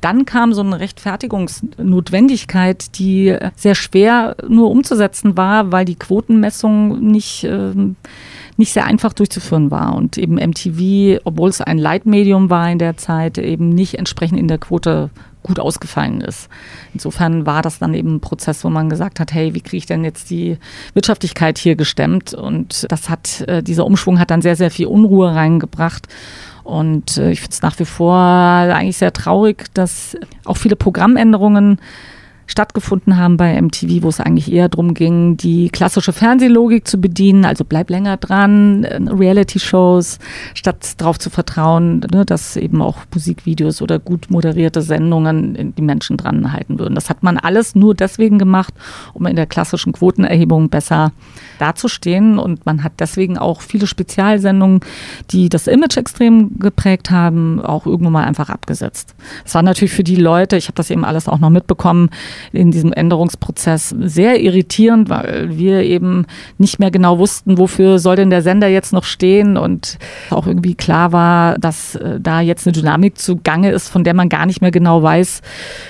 dann 0.00 0.26
kam 0.26 0.52
so 0.52 0.60
eine 0.60 0.80
Rechtfertigungsnotwendigkeit, 0.80 2.98
die 2.98 3.36
sehr 3.56 3.74
schwer 3.74 4.36
nur 4.46 4.70
umzusetzen 4.70 5.36
war, 5.36 5.72
weil 5.72 5.86
die 5.86 5.96
Quotenmessung 5.96 7.00
nicht 7.00 7.44
äh, 7.44 7.72
nicht 8.56 8.72
sehr 8.72 8.84
einfach 8.84 9.12
durchzuführen 9.12 9.70
war 9.70 9.96
und 9.96 10.18
eben 10.18 10.34
MTV, 10.34 11.20
obwohl 11.24 11.48
es 11.48 11.60
ein 11.60 11.78
Leitmedium 11.78 12.50
war 12.50 12.70
in 12.70 12.78
der 12.78 12.96
Zeit, 12.96 13.38
eben 13.38 13.70
nicht 13.70 13.98
entsprechend 13.98 14.38
in 14.38 14.48
der 14.48 14.58
Quote 14.58 15.10
gut 15.44 15.60
ausgefallen 15.60 16.20
ist. 16.20 16.48
Insofern 16.92 17.46
war 17.46 17.62
das 17.62 17.78
dann 17.78 17.94
eben 17.94 18.16
ein 18.16 18.20
Prozess, 18.20 18.64
wo 18.64 18.70
man 18.70 18.88
gesagt 18.88 19.20
hat, 19.20 19.32
hey, 19.32 19.54
wie 19.54 19.60
kriege 19.60 19.76
ich 19.76 19.86
denn 19.86 20.02
jetzt 20.02 20.30
die 20.30 20.58
Wirtschaftlichkeit 20.94 21.58
hier 21.58 21.76
gestemmt? 21.76 22.34
Und 22.34 22.86
das 22.90 23.08
hat, 23.08 23.42
äh, 23.42 23.62
dieser 23.62 23.86
Umschwung 23.86 24.18
hat 24.18 24.30
dann 24.30 24.42
sehr, 24.42 24.56
sehr 24.56 24.72
viel 24.72 24.86
Unruhe 24.86 25.32
reingebracht. 25.34 26.08
Und 26.64 27.18
äh, 27.18 27.30
ich 27.30 27.40
finde 27.40 27.52
es 27.52 27.62
nach 27.62 27.78
wie 27.78 27.84
vor 27.84 28.16
eigentlich 28.16 28.96
sehr 28.96 29.12
traurig, 29.12 29.66
dass 29.74 30.16
auch 30.44 30.56
viele 30.56 30.76
Programmänderungen 30.76 31.78
stattgefunden 32.46 33.16
haben 33.16 33.36
bei 33.36 33.60
MTV, 33.60 34.02
wo 34.02 34.08
es 34.08 34.20
eigentlich 34.20 34.52
eher 34.52 34.68
darum 34.68 34.94
ging, 34.94 35.36
die 35.36 35.68
klassische 35.70 36.12
Fernsehlogik 36.12 36.86
zu 36.86 36.98
bedienen, 36.98 37.44
also 37.44 37.64
bleib 37.64 37.90
länger 37.90 38.16
dran, 38.16 38.84
äh, 38.84 39.00
Reality-Shows, 39.08 40.18
statt 40.54 40.94
darauf 40.98 41.18
zu 41.18 41.30
vertrauen, 41.30 42.00
ne, 42.12 42.24
dass 42.24 42.56
eben 42.56 42.82
auch 42.82 42.98
Musikvideos 43.12 43.82
oder 43.82 43.98
gut 43.98 44.30
moderierte 44.30 44.82
Sendungen 44.82 45.74
die 45.76 45.82
Menschen 45.82 46.16
dran 46.16 46.52
halten 46.52 46.78
würden. 46.78 46.94
Das 46.94 47.10
hat 47.10 47.22
man 47.22 47.38
alles 47.38 47.74
nur 47.74 47.94
deswegen 47.94 48.38
gemacht, 48.38 48.74
um 49.12 49.26
in 49.26 49.36
der 49.36 49.46
klassischen 49.46 49.92
Quotenerhebung 49.92 50.68
besser 50.68 51.12
dazustehen 51.58 52.38
und 52.38 52.66
man 52.66 52.82
hat 52.82 52.94
deswegen 52.98 53.38
auch 53.38 53.60
viele 53.60 53.86
Spezialsendungen, 53.86 54.80
die 55.30 55.48
das 55.48 55.66
Image 55.66 55.96
extrem 55.96 56.58
geprägt 56.58 57.10
haben, 57.10 57.60
auch 57.60 57.86
irgendwann 57.86 58.12
mal 58.12 58.24
einfach 58.24 58.50
abgesetzt. 58.50 59.14
Es 59.44 59.54
war 59.54 59.62
natürlich 59.62 59.92
für 59.92 60.04
die 60.04 60.16
Leute, 60.16 60.56
ich 60.56 60.66
habe 60.66 60.76
das 60.76 60.90
eben 60.90 61.04
alles 61.04 61.28
auch 61.28 61.38
noch 61.38 61.50
mitbekommen, 61.50 62.10
in 62.52 62.70
diesem 62.70 62.92
Änderungsprozess 62.92 63.94
sehr 64.00 64.40
irritierend, 64.40 65.08
weil 65.08 65.56
wir 65.56 65.82
eben 65.82 66.26
nicht 66.58 66.78
mehr 66.78 66.90
genau 66.90 67.18
wussten, 67.18 67.58
wofür 67.58 67.98
soll 67.98 68.16
denn 68.16 68.30
der 68.30 68.42
Sender 68.42 68.68
jetzt 68.68 68.92
noch 68.92 69.04
stehen 69.04 69.56
und 69.56 69.98
auch 70.30 70.46
irgendwie 70.46 70.74
klar 70.74 71.12
war, 71.12 71.58
dass 71.58 71.94
äh, 71.94 72.20
da 72.20 72.40
jetzt 72.40 72.66
eine 72.66 72.72
Dynamik 72.72 73.18
zugange 73.18 73.70
ist, 73.70 73.88
von 73.88 74.04
der 74.04 74.14
man 74.14 74.28
gar 74.28 74.46
nicht 74.46 74.60
mehr 74.60 74.70
genau 74.70 75.02
weiß, 75.02 75.42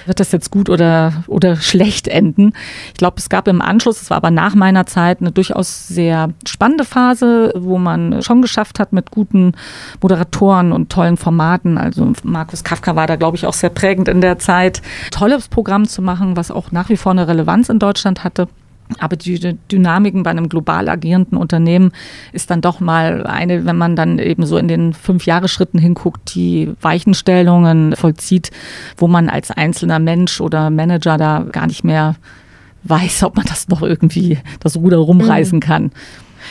wird 0.07 0.21
das 0.21 0.33
jetzt 0.33 0.51
gut 0.51 0.69
oder, 0.69 1.25
oder 1.27 1.57
schlecht 1.75 2.09
enden. 2.09 2.53
Ich 2.89 2.99
glaube, 2.99 3.17
es 3.19 3.29
gab 3.29 3.49
im 3.49 3.61
Anschluss, 3.61 4.03
es 4.03 4.11
war 4.11 4.19
aber 4.19 4.31
nach 4.31 4.55
meiner 4.55 4.87
Zeit, 4.87 5.21
eine 5.21 5.33
durchaus 5.33 5.89
sehr 5.89 6.31
spannende 6.47 6.85
Phase, 6.85 7.53
wo 7.57 7.79
man 7.79 8.23
schon 8.23 8.43
geschafft 8.43 8.79
hat 8.79 8.93
mit 8.93 9.11
guten 9.11 9.53
Moderatoren 10.01 10.73
und 10.73 10.91
tollen 10.91 11.17
Formaten. 11.17 11.79
Also 11.79 12.13
Markus 12.23 12.65
Kafka 12.65 12.97
war 12.97 13.07
da, 13.07 13.17
glaube 13.17 13.37
ich, 13.37 13.47
auch 13.47 13.53
sehr 13.53 13.71
prägend 13.71 14.09
in 14.09 14.21
der 14.21 14.39
Zeit, 14.39 14.83
tolles 15.11 15.49
Programm 15.49 15.87
zu 15.87 16.03
machen, 16.03 16.34
was 16.37 16.50
auch 16.50 16.73
nach 16.73 16.88
wie 16.88 16.97
vor 16.97 17.12
eine 17.12 17.29
Relevanz 17.29 17.69
in 17.69 17.79
Deutschland 17.79 18.25
hatte. 18.25 18.49
Aber 18.99 19.17
die 19.17 19.57
Dynamiken 19.73 20.23
bei 20.23 20.31
einem 20.31 20.49
global 20.49 20.88
agierenden 20.88 21.38
Unternehmen 21.38 21.93
ist 22.33 22.50
dann 22.50 22.61
doch 22.61 22.81
mal 22.81 23.26
eine, 23.26 23.64
wenn 23.64 23.76
man 23.76 23.97
dann 23.97 24.19
eben 24.19 24.45
so 24.45 24.59
in 24.59 24.69
den 24.69 24.93
fünf 24.93 25.25
Jahre 25.25 25.49
Schritten 25.49 25.79
hinguckt, 25.79 26.35
die 26.35 26.73
Weichenstellungen 26.83 27.97
vollzieht, 27.97 28.50
wo 28.99 29.09
man 29.09 29.31
als 29.31 29.50
einzelner 29.50 29.99
Mensch 29.99 30.41
oder 30.41 30.69
Manager 30.69 31.17
da 31.17 31.47
gar 31.50 31.67
nicht 31.67 31.83
mehr 31.83 32.17
weiß, 32.85 33.23
ob 33.25 33.37
man 33.37 33.47
das 33.47 33.69
noch 33.69 33.83
irgendwie 33.83 34.38
das 34.61 34.76
Ruder 34.76 34.99
rumreißen 34.99 35.57
mhm. 35.57 35.61
kann. 35.61 35.93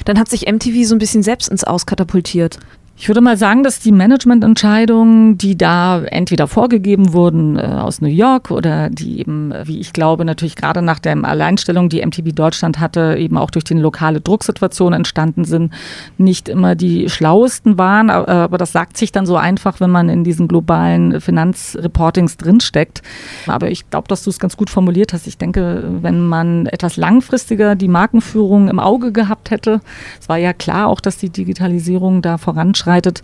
Dann 0.06 0.20
hat 0.20 0.28
sich 0.28 0.52
MTV 0.52 0.88
so 0.88 0.96
ein 0.96 1.00
bisschen 1.00 1.22
selbst 1.22 1.50
ins 1.50 1.63
Auskatapultiert. 1.63 2.58
Ich 2.96 3.08
würde 3.08 3.22
mal 3.22 3.38
sagen, 3.38 3.64
dass 3.64 3.80
die 3.80 3.92
Managemententscheidungen, 3.92 5.36
die 5.36 5.58
da 5.58 6.04
entweder 6.04 6.48
vorgegeben 6.48 7.12
wurden 7.12 7.58
äh, 7.58 7.64
aus 7.64 8.02
New 8.02 8.08
York 8.08 8.52
oder 8.52 8.92
die 8.92 9.20
eben, 9.20 9.52
wie 9.66 9.80
ich 9.80 9.94
glaube, 9.94 10.24
natürlich 10.26 10.56
gerade 10.56 10.84
nach 10.84 11.00
der 11.00 11.18
Alleinstellung, 11.24 11.90
die 11.90 12.06
MTV 12.06 12.34
Deutschland 12.36 12.80
hatte, 12.80 13.16
eben 13.18 13.36
auch 13.36 13.50
durch 13.50 13.66
die 13.66 13.74
lokale 13.74 14.22
Drucksituation 14.22 14.94
entstanden 14.94 15.44
sind, 15.44 15.74
nicht 16.20 16.48
immer 16.48 16.76
die 16.76 17.10
schlauesten 17.10 17.80
waren. 17.80 18.12
Aber 18.12 18.60
das 18.60 18.72
sagt 18.72 18.96
sich 18.96 19.12
dann 19.12 19.26
so 19.26 19.38
einfach, 19.38 19.80
wenn 19.80 19.90
man 19.90 20.08
in 20.08 20.24
diesen 20.24 20.48
globalen 20.48 21.20
Finanzreportings 21.20 22.38
drinsteckt. 22.38 23.02
Aber 23.48 23.72
ich 23.72 23.90
glaube, 23.90 24.08
dass 24.08 24.24
du 24.24 24.30
es 24.30 24.38
ganz 24.38 24.56
gut 24.56 24.70
formuliert 24.70 25.14
hast. 25.14 25.26
Ich 25.26 25.40
denke, 25.40 25.84
wenn 26.02 26.26
man 26.28 26.68
etwas 26.68 26.96
langfristiger 26.96 27.76
die 27.76 27.88
Markenführung 27.88 28.70
im 28.70 28.80
Auge 28.80 29.12
gehabt 29.12 29.50
hätte, 29.50 29.82
es 30.22 30.30
war 30.30 30.38
ja 30.38 30.54
klar 30.54 30.88
auch, 30.88 31.02
dass 31.02 31.18
die 31.18 31.32
Digitalisierung 31.32 32.22
da 32.22 32.38
voranschreitet, 32.38 32.83
voranschreitet, 32.84 33.22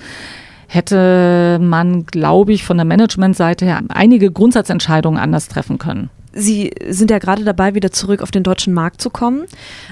hätte 0.67 1.59
man, 1.61 2.05
glaube 2.05 2.53
ich, 2.53 2.63
von 2.63 2.77
der 2.77 2.85
Managementseite 2.85 3.65
her 3.65 3.81
einige 3.89 4.31
Grundsatzentscheidungen 4.31 5.19
anders 5.19 5.47
treffen 5.47 5.77
können. 5.79 6.09
Sie 6.31 6.71
sind 6.87 7.09
ja 7.09 7.17
gerade 7.17 7.43
dabei, 7.43 7.73
wieder 7.73 7.91
zurück 7.91 8.21
auf 8.21 8.29
den 8.29 8.43
deutschen 8.43 8.73
Markt 8.73 9.01
zu 9.01 9.09
kommen. 9.09 9.45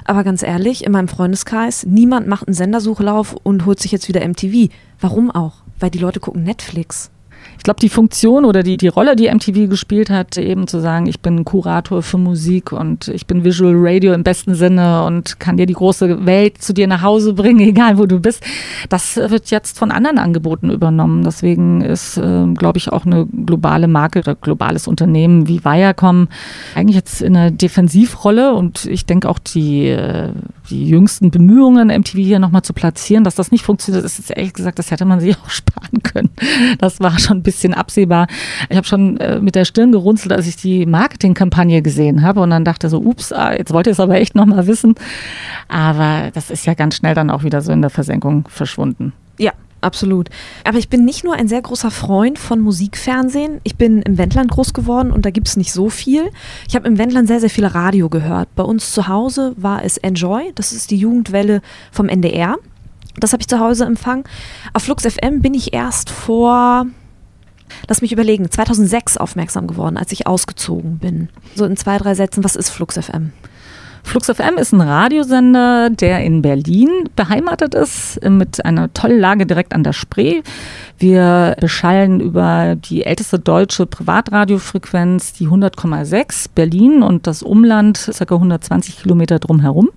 Aber 0.06 0.24
ganz 0.24 0.44
ehrlich, 0.44 0.86
in 0.86 0.92
meinem 0.92 1.08
Freundeskreis, 1.08 1.84
niemand 1.88 2.28
macht 2.28 2.48
einen 2.48 2.54
Sendersuchlauf 2.54 3.36
und 3.42 3.66
holt 3.66 3.80
sich 3.80 3.92
jetzt 3.92 4.08
wieder 4.08 4.26
MTV. 4.26 4.72
Warum 5.02 5.32
auch? 5.32 5.64
Weil 5.80 5.90
die 5.90 5.98
Leute 5.98 6.20
gucken 6.20 6.44
Netflix 6.44 7.10
ich 7.58 7.64
glaube, 7.64 7.80
die 7.80 7.90
Funktion 7.90 8.46
oder 8.46 8.64
die, 8.64 8.78
die 8.78 8.88
Rolle, 8.88 9.16
die 9.16 9.30
MTV 9.30 9.70
gespielt 9.70 10.10
hat, 10.10 10.38
eben 10.38 10.68
zu 10.68 10.80
sagen, 10.80 11.08
ich 11.08 11.20
bin 11.20 11.44
Kurator 11.44 12.02
für 12.02 12.18
Musik 12.18 12.72
und 12.72 13.08
ich 13.08 13.26
bin 13.26 13.44
Visual 13.44 13.74
Radio 13.76 14.14
im 14.14 14.24
besten 14.24 14.56
Sinne 14.56 15.04
und 15.04 15.40
kann 15.40 15.58
dir 15.58 15.66
die 15.66 15.74
große 15.74 16.26
Welt 16.26 16.62
zu 16.62 16.74
dir 16.74 16.88
nach 16.88 17.02
Hause 17.02 17.34
bringen, 17.34 17.60
egal 17.68 17.98
wo 17.98 18.06
du 18.06 18.20
bist, 18.20 18.44
das 18.90 19.18
wird 19.18 19.50
jetzt 19.50 19.78
von 19.78 19.92
anderen 19.92 20.20
Angeboten 20.20 20.70
übernommen. 20.70 21.24
Deswegen 21.24 21.82
ist, 21.82 22.18
äh, 22.18 22.46
glaube 22.54 22.78
ich, 22.78 22.90
auch 22.90 23.06
eine 23.06 23.26
globale 23.26 23.88
Marke 23.88 24.20
oder 24.20 24.36
globales 24.36 24.88
Unternehmen 24.88 25.48
wie 25.48 25.64
Viacom 25.64 26.28
eigentlich 26.76 26.96
jetzt 26.96 27.22
in 27.22 27.36
einer 27.36 27.52
Defensivrolle 27.52 28.54
und 28.54 28.86
ich 28.86 29.06
denke 29.06 29.30
auch 29.30 29.40
die, 29.40 29.88
äh, 29.88 30.30
die 30.70 30.88
jüngsten 30.88 31.32
Bemühungen, 31.32 31.88
MTV 31.88 32.18
hier 32.18 32.40
nochmal 32.40 32.62
zu 32.62 32.74
platzieren, 32.74 33.24
dass 33.24 33.36
das 33.36 33.52
nicht 33.52 33.64
funktioniert, 33.64 34.06
ist 34.06 34.30
ehrlich 34.30 34.54
gesagt, 34.54 34.80
das 34.80 34.92
hätte 34.92 35.06
man 35.06 35.20
sich 35.20 35.36
auch 35.44 35.50
sparen 35.50 36.04
können. 36.04 36.30
Das 36.80 37.00
war 37.00 37.18
schon 37.20 37.44
bisschen 37.48 37.74
absehbar. 37.74 38.28
Ich 38.70 38.76
habe 38.76 38.86
schon 38.86 39.18
äh, 39.18 39.40
mit 39.40 39.56
der 39.56 39.64
Stirn 39.64 39.94
gerunzelt, 39.94 40.34
als 40.34 40.48
ich 40.48 40.58
die 40.58 40.86
Marketingkampagne 40.86 41.82
gesehen 41.82 42.22
habe 42.22 42.42
und 42.42 42.50
dann 42.50 42.66
dachte 42.66 42.90
so, 42.90 43.00
ups, 43.00 43.32
ah, 43.32 43.54
jetzt 43.54 43.72
wollte 43.72 43.90
ich 43.90 43.96
es 43.96 44.00
aber 44.02 44.16
echt 44.16 44.36
nochmal 44.36 44.68
wissen. 44.68 44.96
Aber 45.70 46.30
das 46.34 46.52
ist 46.52 46.66
ja 46.66 46.74
ganz 46.74 46.98
schnell 46.98 47.16
dann 47.16 47.30
auch 47.30 47.44
wieder 47.44 47.62
so 47.62 47.72
in 47.72 47.82
der 47.82 47.90
Versenkung 47.90 48.50
verschwunden. 48.50 49.14
Ja, 49.40 49.54
absolut. 49.80 50.30
Aber 50.66 50.78
ich 50.78 50.90
bin 50.90 51.06
nicht 51.06 51.24
nur 51.24 51.36
ein 51.36 51.48
sehr 51.48 51.62
großer 51.62 51.90
Freund 51.90 52.38
von 52.38 52.60
Musikfernsehen. 52.60 53.62
Ich 53.64 53.78
bin 53.78 54.02
im 54.02 54.18
Wendland 54.18 54.52
groß 54.52 54.74
geworden 54.74 55.12
und 55.12 55.26
da 55.26 55.30
gibt 55.30 55.48
es 55.48 55.56
nicht 55.56 55.72
so 55.72 55.90
viel. 55.90 56.24
Ich 56.68 56.76
habe 56.76 56.86
im 56.86 56.98
Wendland 56.98 57.30
sehr, 57.30 57.40
sehr 57.40 57.50
viel 57.50 57.66
Radio 57.66 58.10
gehört. 58.10 58.54
Bei 58.56 58.64
uns 58.64 58.92
zu 58.92 59.08
Hause 59.08 59.54
war 59.56 59.86
es 59.86 59.98
Enjoy, 59.98 60.52
das 60.56 60.74
ist 60.74 60.92
die 60.92 60.98
Jugendwelle 60.98 61.62
vom 61.92 62.10
NDR. 62.10 62.58
Das 63.20 63.34
habe 63.34 63.42
ich 63.42 63.48
zu 63.48 63.60
Hause 63.60 63.86
empfangen. 63.86 64.26
Auf 64.74 64.84
Flux 64.84 65.04
FM 65.04 65.42
bin 65.42 65.54
ich 65.54 65.74
erst 65.74 66.10
vor, 66.10 66.86
lass 67.88 68.02
mich 68.02 68.12
überlegen, 68.12 68.50
2006 68.50 69.18
aufmerksam 69.18 69.68
geworden, 69.68 69.98
als 69.98 70.12
ich 70.12 70.28
ausgezogen 70.28 70.98
bin. 71.00 71.30
So 71.56 71.66
in 71.66 71.78
zwei, 71.78 71.98
drei 71.98 72.16
Sätzen, 72.16 72.44
was 72.44 72.56
ist 72.56 72.70
Flux 72.70 72.98
FM? 72.98 73.32
Flux 74.08 74.28
FM 74.28 74.58
ist 74.58 74.72
ein 74.72 74.80
Radiosender, 74.80 75.90
der 75.90 76.24
in 76.24 76.42
Berlin 76.42 77.10
beheimatet 77.18 77.76
ist, 77.76 78.24
mit 78.24 78.64
einer 78.64 78.94
tollen 78.94 79.20
Lage 79.20 79.46
direkt 79.46 79.74
an 79.74 79.84
der 79.84 79.92
Spree. 79.92 80.44
Wir 80.98 81.58
beschallen 81.60 82.22
über 82.22 82.78
die 82.78 83.04
älteste 83.04 83.38
deutsche 83.38 83.86
Privatradiofrequenz, 83.86 85.34
die 85.34 85.50
100,6 85.50 86.48
Berlin 86.56 87.04
und 87.04 87.28
das 87.28 87.44
Umland, 87.44 88.10
ca. 88.18 88.34
120 88.34 89.02
Kilometer 89.02 89.40
drumherum. 89.40 89.90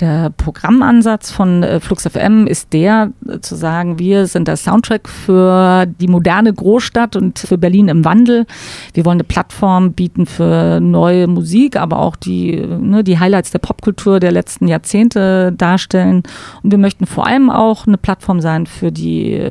Der 0.00 0.28
Programmansatz 0.28 1.30
von 1.30 1.62
äh, 1.62 1.80
Flux 1.80 2.06
FM 2.06 2.46
ist 2.46 2.74
der, 2.74 3.12
äh, 3.26 3.40
zu 3.40 3.54
sagen, 3.54 3.98
wir 3.98 4.26
sind 4.26 4.46
der 4.46 4.58
Soundtrack 4.58 5.08
für 5.08 5.86
die 5.86 6.08
moderne 6.08 6.52
Großstadt 6.52 7.16
und 7.16 7.38
für 7.38 7.56
Berlin 7.56 7.88
im 7.88 8.04
Wandel. 8.04 8.44
Wir 8.92 9.06
wollen 9.06 9.16
eine 9.16 9.24
Plattform 9.24 9.94
bieten 9.94 10.26
für 10.26 10.80
neue 10.80 11.26
Musik, 11.28 11.76
aber 11.76 11.98
auch 12.00 12.16
die, 12.16 12.56
ne, 12.56 13.04
die 13.04 13.18
Highlights 13.18 13.52
der 13.52 13.58
Popkultur 13.58 14.20
der 14.20 14.32
letzten 14.32 14.68
Jahrzehnte 14.68 15.52
darstellen. 15.52 16.24
Und 16.62 16.70
wir 16.72 16.78
möchten 16.78 17.06
vor 17.06 17.26
allem 17.26 17.48
auch 17.48 17.86
eine 17.86 17.96
Plattform 17.96 18.42
sein 18.42 18.66
für 18.66 18.92
die, 18.92 19.50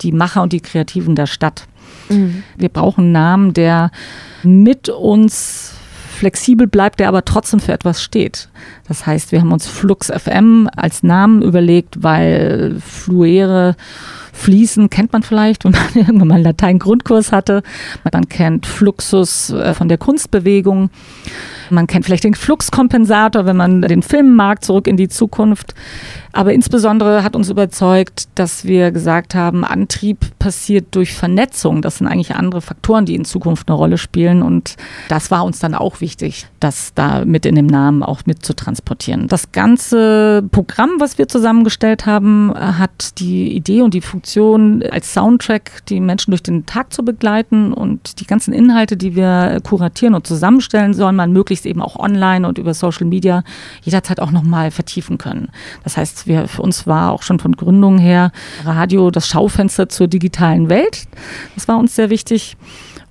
die 0.00 0.12
Macher 0.12 0.42
und 0.42 0.54
die 0.54 0.60
Kreativen 0.60 1.14
der 1.14 1.26
Stadt. 1.26 1.66
Mhm. 2.08 2.42
Wir 2.56 2.70
brauchen 2.70 3.04
einen 3.04 3.12
Namen, 3.12 3.54
der 3.54 3.90
mit 4.42 4.88
uns 4.88 5.74
flexibel 6.14 6.66
bleibt, 6.66 7.00
der 7.00 7.08
aber 7.08 7.24
trotzdem 7.24 7.60
für 7.60 7.72
etwas 7.72 8.02
steht. 8.02 8.48
Das 8.88 9.06
heißt, 9.06 9.32
wir 9.32 9.40
haben 9.40 9.52
uns 9.52 9.66
Flux 9.66 10.10
FM 10.10 10.68
als 10.74 11.02
Namen 11.02 11.42
überlegt, 11.42 12.02
weil 12.02 12.76
Fluere 12.80 13.76
Fließen 14.34 14.90
kennt 14.90 15.12
man 15.12 15.22
vielleicht, 15.22 15.64
wenn 15.64 15.72
man 15.72 15.82
irgendwann 15.94 16.28
mal 16.28 16.34
einen 16.34 16.44
Latein-Grundkurs 16.44 17.32
hatte. 17.32 17.62
Man 18.10 18.28
kennt 18.28 18.66
Fluxus 18.66 19.50
äh, 19.50 19.74
von 19.74 19.88
der 19.88 19.96
Kunstbewegung. 19.98 20.90
Man 21.70 21.86
kennt 21.86 22.04
vielleicht 22.04 22.24
den 22.24 22.34
Fluxkompensator, 22.34 23.46
wenn 23.46 23.56
man 23.56 23.82
den 23.82 24.02
Film 24.02 24.34
mag, 24.34 24.64
zurück 24.64 24.86
in 24.86 24.96
die 24.96 25.08
Zukunft. 25.08 25.74
Aber 26.32 26.52
insbesondere 26.52 27.22
hat 27.22 27.36
uns 27.36 27.48
überzeugt, 27.48 28.28
dass 28.34 28.64
wir 28.64 28.90
gesagt 28.90 29.36
haben, 29.36 29.64
Antrieb 29.64 30.18
passiert 30.40 30.86
durch 30.90 31.14
Vernetzung. 31.14 31.80
Das 31.80 31.98
sind 31.98 32.08
eigentlich 32.08 32.34
andere 32.34 32.60
Faktoren, 32.60 33.06
die 33.06 33.14
in 33.14 33.24
Zukunft 33.24 33.68
eine 33.68 33.76
Rolle 33.76 33.98
spielen. 33.98 34.42
Und 34.42 34.74
das 35.08 35.30
war 35.30 35.44
uns 35.44 35.60
dann 35.60 35.74
auch 35.74 36.00
wichtig, 36.00 36.46
das 36.58 36.92
da 36.94 37.24
mit 37.24 37.46
in 37.46 37.54
dem 37.54 37.66
Namen 37.66 38.02
auch 38.02 38.26
mit 38.26 38.44
zu 38.44 38.54
transportieren. 38.54 39.28
Das 39.28 39.52
ganze 39.52 40.42
Programm, 40.50 40.96
was 40.98 41.18
wir 41.18 41.28
zusammengestellt 41.28 42.04
haben, 42.04 42.52
hat 42.52 43.20
die 43.20 43.54
Idee 43.54 43.82
und 43.82 43.94
die 43.94 44.00
Funktion, 44.00 44.23
als 44.90 45.12
Soundtrack 45.12 45.84
die 45.88 46.00
Menschen 46.00 46.30
durch 46.30 46.42
den 46.42 46.66
Tag 46.66 46.92
zu 46.92 47.04
begleiten. 47.04 47.72
Und 47.72 48.20
die 48.20 48.26
ganzen 48.26 48.52
Inhalte, 48.52 48.96
die 48.96 49.14
wir 49.14 49.60
kuratieren 49.62 50.14
und 50.14 50.26
zusammenstellen, 50.26 50.94
soll 50.94 51.12
man 51.12 51.32
möglichst 51.32 51.66
eben 51.66 51.80
auch 51.80 51.96
online 51.96 52.46
und 52.46 52.58
über 52.58 52.74
Social 52.74 53.06
Media 53.06 53.44
jederzeit 53.82 54.20
auch 54.20 54.30
nochmal 54.30 54.70
vertiefen 54.70 55.18
können. 55.18 55.48
Das 55.82 55.96
heißt, 55.96 56.26
wir, 56.26 56.48
für 56.48 56.62
uns 56.62 56.86
war 56.86 57.12
auch 57.12 57.22
schon 57.22 57.38
von 57.38 57.52
Gründung 57.52 57.98
her 57.98 58.32
Radio 58.64 59.10
das 59.10 59.28
Schaufenster 59.28 59.88
zur 59.88 60.08
digitalen 60.08 60.68
Welt. 60.68 61.06
Das 61.54 61.68
war 61.68 61.78
uns 61.78 61.94
sehr 61.94 62.10
wichtig. 62.10 62.56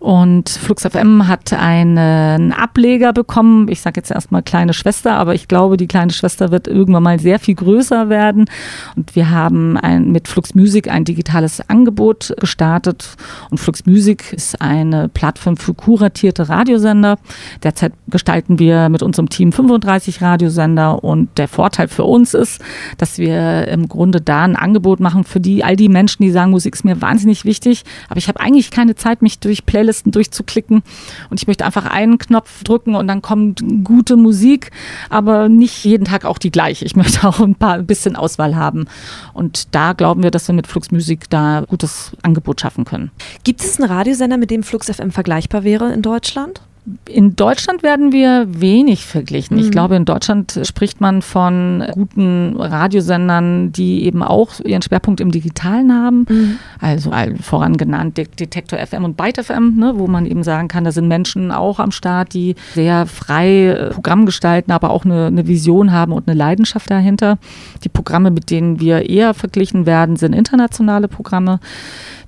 Und 0.03 0.49
Flux 0.49 0.83
FM 0.85 1.29
hat 1.29 1.53
einen 1.53 2.51
Ableger 2.51 3.13
bekommen. 3.13 3.69
Ich 3.69 3.79
sage 3.79 4.01
jetzt 4.01 4.11
erstmal 4.11 4.43
kleine 4.43 4.73
Schwester, 4.73 5.15
aber 5.15 5.33
ich 5.33 5.47
glaube, 5.47 5.77
die 5.77 5.87
kleine 5.87 6.11
Schwester 6.11 6.51
wird 6.51 6.67
irgendwann 6.67 7.03
mal 7.03 7.19
sehr 7.21 7.39
viel 7.39 7.55
größer 7.55 8.09
werden. 8.09 8.49
Und 8.97 9.15
wir 9.15 9.29
haben 9.29 9.77
ein, 9.77 10.11
mit 10.11 10.27
Flux 10.27 10.55
Music 10.55 10.91
ein 10.91 11.05
digitales 11.05 11.61
Angebot 11.69 12.33
gestartet. 12.37 13.15
Und 13.49 13.59
Flux 13.59 13.85
Music 13.85 14.33
ist 14.33 14.61
eine 14.61 15.07
Plattform 15.07 15.55
für 15.55 15.73
kuratierte 15.73 16.49
Radiosender. 16.49 17.17
Derzeit 17.63 17.93
gestalten 18.09 18.59
wir 18.59 18.89
mit 18.89 19.03
unserem 19.03 19.29
Team 19.29 19.53
35 19.53 20.21
Radiosender. 20.21 21.01
Und 21.01 21.29
der 21.37 21.47
Vorteil 21.47 21.87
für 21.87 22.03
uns 22.03 22.33
ist, 22.33 22.61
dass 22.97 23.19
wir 23.19 23.69
im 23.69 23.87
Grunde 23.87 24.19
da 24.19 24.43
ein 24.43 24.57
Angebot 24.57 24.99
machen 24.99 25.23
für 25.23 25.39
die 25.39 25.63
all 25.63 25.77
die 25.77 25.87
Menschen, 25.87 26.23
die 26.23 26.31
sagen, 26.31 26.51
Musik 26.51 26.75
ist 26.75 26.83
mir 26.83 27.01
wahnsinnig 27.01 27.45
wichtig, 27.45 27.83
aber 28.09 28.17
ich 28.17 28.27
habe 28.27 28.41
eigentlich 28.41 28.69
keine 28.69 28.95
Zeit, 28.95 29.21
mich 29.21 29.39
durch 29.39 29.65
Playlists 29.65 29.92
Playlisten 29.93 30.11
durchzuklicken 30.11 30.83
und 31.29 31.39
ich 31.39 31.47
möchte 31.47 31.65
einfach 31.65 31.85
einen 31.85 32.17
Knopf 32.17 32.63
drücken 32.63 32.95
und 32.95 33.07
dann 33.07 33.21
kommt 33.21 33.61
gute 33.83 34.17
Musik, 34.17 34.71
aber 35.09 35.49
nicht 35.49 35.85
jeden 35.85 36.05
Tag 36.05 36.25
auch 36.25 36.37
die 36.37 36.51
gleiche. 36.51 36.85
Ich 36.85 36.95
möchte 37.03 37.27
auch 37.27 37.39
ein 37.39 37.55
paar 37.55 37.75
ein 37.75 37.85
bisschen 37.85 38.15
Auswahl 38.15 38.55
haben 38.55 38.85
und 39.33 39.75
da 39.75 39.93
glauben 39.93 40.23
wir, 40.23 40.31
dass 40.31 40.47
wir 40.47 40.55
mit 40.55 40.67
Flux 40.67 40.91
Musik 40.91 41.29
da 41.29 41.63
gutes 41.67 42.11
Angebot 42.23 42.61
schaffen 42.61 42.85
können. 42.85 43.11
Gibt 43.43 43.61
es 43.61 43.79
einen 43.79 43.89
Radiosender, 43.89 44.37
mit 44.37 44.51
dem 44.51 44.63
Flux 44.63 44.89
FM 44.89 45.11
vergleichbar 45.11 45.63
wäre 45.63 45.93
in 45.93 46.01
Deutschland? 46.01 46.61
In 47.07 47.37
Deutschland 47.37 47.81
werden 47.81 48.11
wir 48.11 48.45
wenig 48.49 49.05
verglichen. 49.05 49.57
Ich 49.57 49.67
mhm. 49.67 49.71
glaube, 49.71 49.95
in 49.95 50.03
Deutschland 50.03 50.59
spricht 50.63 50.99
man 50.99 51.21
von 51.21 51.81
guten 51.91 52.57
Radiosendern, 52.57 53.71
die 53.71 54.03
eben 54.03 54.21
auch 54.21 54.59
ihren 54.59 54.81
Schwerpunkt 54.81 55.21
im 55.21 55.31
Digitalen 55.31 55.93
haben. 55.93 56.25
Mhm. 56.27 56.59
Also 56.81 57.11
voran 57.41 57.77
genannt 57.77 58.17
Detektor 58.17 58.79
FM 58.79 59.05
und 59.05 59.15
Byte 59.15 59.45
FM, 59.45 59.77
ne, 59.77 59.93
wo 59.95 60.07
man 60.07 60.25
eben 60.25 60.43
sagen 60.43 60.67
kann, 60.67 60.83
da 60.83 60.91
sind 60.91 61.07
Menschen 61.07 61.51
auch 61.51 61.79
am 61.79 61.91
Start, 61.91 62.33
die 62.33 62.55
sehr 62.73 63.05
frei 63.05 63.67
äh, 63.67 63.89
Programm 63.91 64.25
gestalten, 64.25 64.71
aber 64.71 64.89
auch 64.89 65.05
eine, 65.05 65.27
eine 65.27 65.47
Vision 65.47 65.93
haben 65.93 66.11
und 66.11 66.27
eine 66.27 66.37
Leidenschaft 66.37 66.91
dahinter. 66.91 67.37
Die 67.85 67.89
Programme, 67.89 68.29
mit 68.29 68.51
denen 68.51 68.81
wir 68.81 69.09
eher 69.09 69.33
verglichen 69.33 69.85
werden, 69.85 70.17
sind 70.17 70.33
internationale 70.33 71.07
Programme. 71.07 71.61